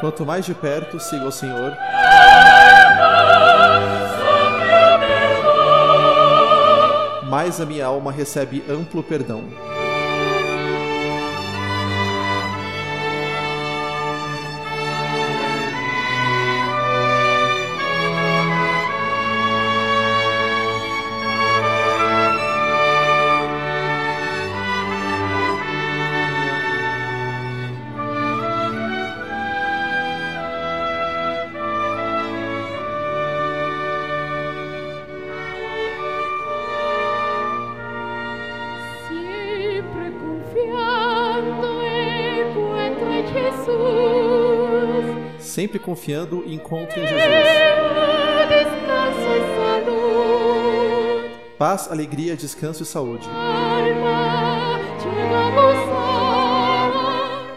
[0.00, 1.76] Quanto mais de perto sigo ao Senhor,
[7.28, 9.44] mais a minha alma recebe amplo perdão.
[45.58, 47.32] Sempre confiando, encontro em Jesus.
[51.58, 53.28] Paz, alegria, descanso e saúde.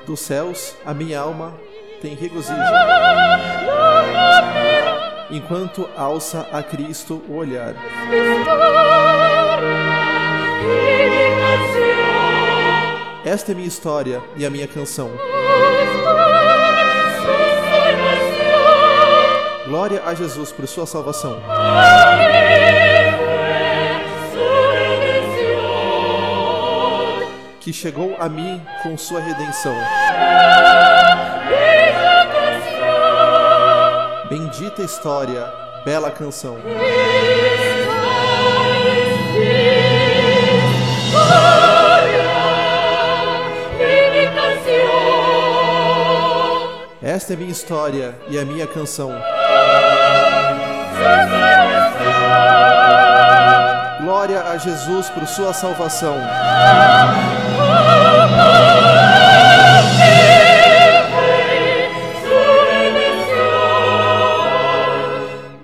[0.07, 1.53] Dos céus, a minha alma
[2.01, 2.57] tem regozijo,
[5.29, 7.75] enquanto alça a Cristo o olhar.
[13.23, 15.11] Esta é minha história e a minha canção.
[19.71, 21.41] Glória a Jesus por sua salvação.
[27.61, 29.73] Que chegou a mim com sua redenção.
[34.29, 35.49] Bendita história,
[35.85, 36.57] bela canção.
[47.01, 49.11] Esta é minha história e a minha canção.
[54.01, 56.15] Glória a Jesus por sua salvação.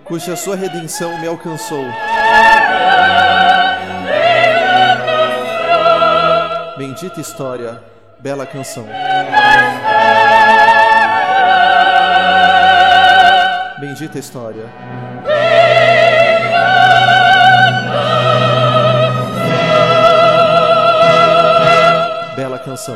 [0.04, 1.86] Cuja sua redenção me alcançou.
[6.78, 7.82] Bendita história,
[8.20, 8.88] bela canção.
[14.00, 14.70] Bendita história.
[22.36, 22.96] Bela canção.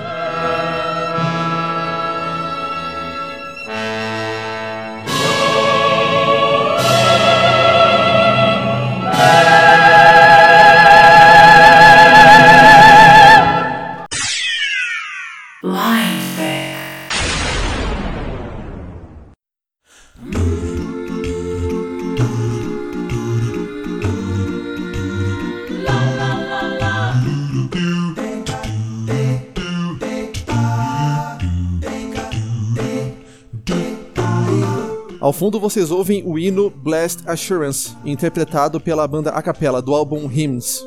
[35.42, 40.86] Fundo vocês ouvem o hino Blessed Assurance, interpretado pela banda a capela do álbum Hymns.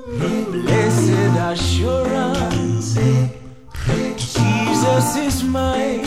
[0.49, 2.95] Blessed assurance,
[4.17, 6.05] Jesus is mine.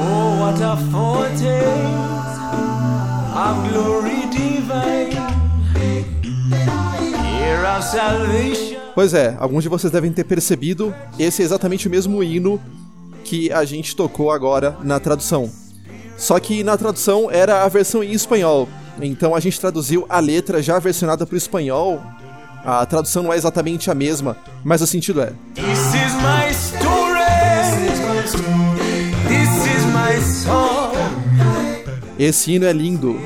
[0.00, 2.40] Oh, what a foretaste
[3.32, 5.14] of glory divine.
[7.38, 8.80] Year of salvation.
[8.96, 12.60] Pois é, alguns de vocês devem ter percebido, esse é exatamente o mesmo hino
[13.22, 15.48] que a gente tocou agora na tradução.
[16.16, 18.68] Só que na tradução era a versão em espanhol,
[19.00, 22.02] então a gente traduziu a letra já versionada para o espanhol.
[22.64, 25.32] A tradução não é exatamente a mesma, mas o sentido é.
[25.54, 27.16] This is my story.
[29.28, 30.96] This is my song.
[32.18, 33.20] Esse hino é lindo.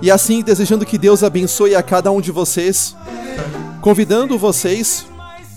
[0.00, 2.96] E assim, desejando que Deus abençoe a cada um de vocês,
[3.82, 5.04] convidando vocês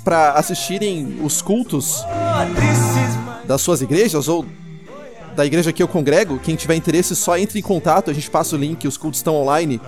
[0.03, 2.03] para assistirem os cultos
[3.45, 4.45] das suas igrejas ou
[5.35, 6.39] da igreja que eu congrego.
[6.39, 9.35] Quem tiver interesse, só entre em contato, a gente passa o link, os cultos estão
[9.35, 9.81] online.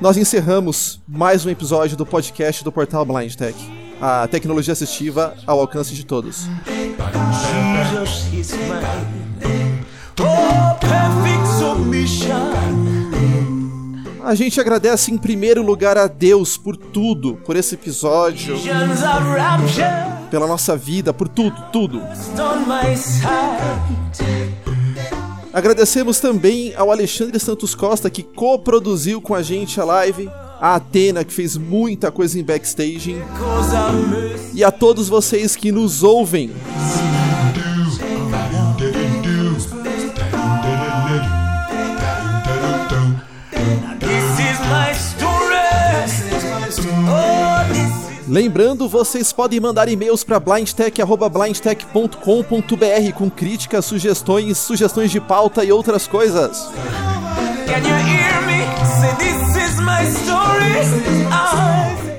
[0.00, 3.56] Nós encerramos mais um episódio do podcast do Portal Blind Tech.
[4.00, 6.46] A tecnologia assistiva ao alcance de todos.
[14.22, 18.56] A gente agradece em primeiro lugar a Deus por tudo, por esse episódio,
[20.26, 22.02] pela nossa vida, por tudo, tudo.
[25.52, 30.28] Agradecemos também ao Alexandre Santos Costa que coproduziu com a gente a live,
[30.60, 33.16] a Atena que fez muita coisa em backstage
[34.52, 36.50] e a todos vocês que nos ouvem.
[48.28, 56.08] Lembrando, vocês podem mandar e-mails para blindtech@blindtech.com.br com críticas, sugestões, sugestões de pauta e outras
[56.08, 56.68] coisas.
[57.68, 57.80] I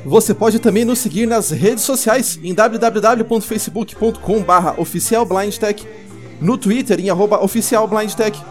[0.06, 5.86] Você pode também nos seguir nas redes sociais em www.facebook.com/barra oficialblindtech,
[6.40, 8.42] no Twitter em arroba oficialblindtech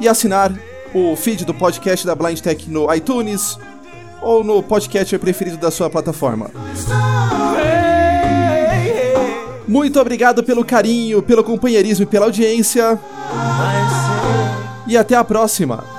[0.00, 0.52] e assinar
[0.94, 3.58] o feed do podcast da Blindtech no iTunes
[4.22, 6.50] ou no podcast preferido da sua plataforma.
[9.66, 12.98] Muito obrigado pelo carinho, pelo companheirismo e pela audiência
[14.86, 15.97] e até a próxima.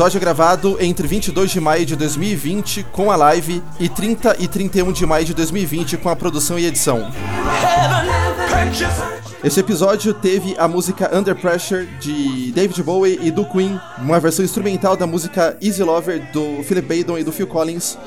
[0.00, 4.92] Episódio gravado entre 22 de maio de 2020 com a live e 30 e 31
[4.92, 7.06] de maio de 2020 com a produção e edição.
[9.44, 14.42] Esse episódio teve a música Under Pressure de David Bowie e do Queen, uma versão
[14.42, 17.98] instrumental da música Easy Lover do Philip Baydon e do Phil Collins,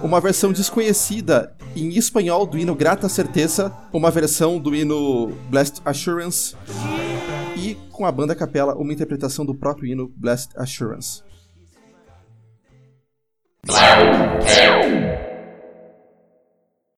[0.00, 6.54] uma versão desconhecida em espanhol do hino Grata Certeza, uma versão do hino Blessed Assurance
[8.00, 11.22] com a banda capela uma interpretação do próprio hino Blessed Assurance.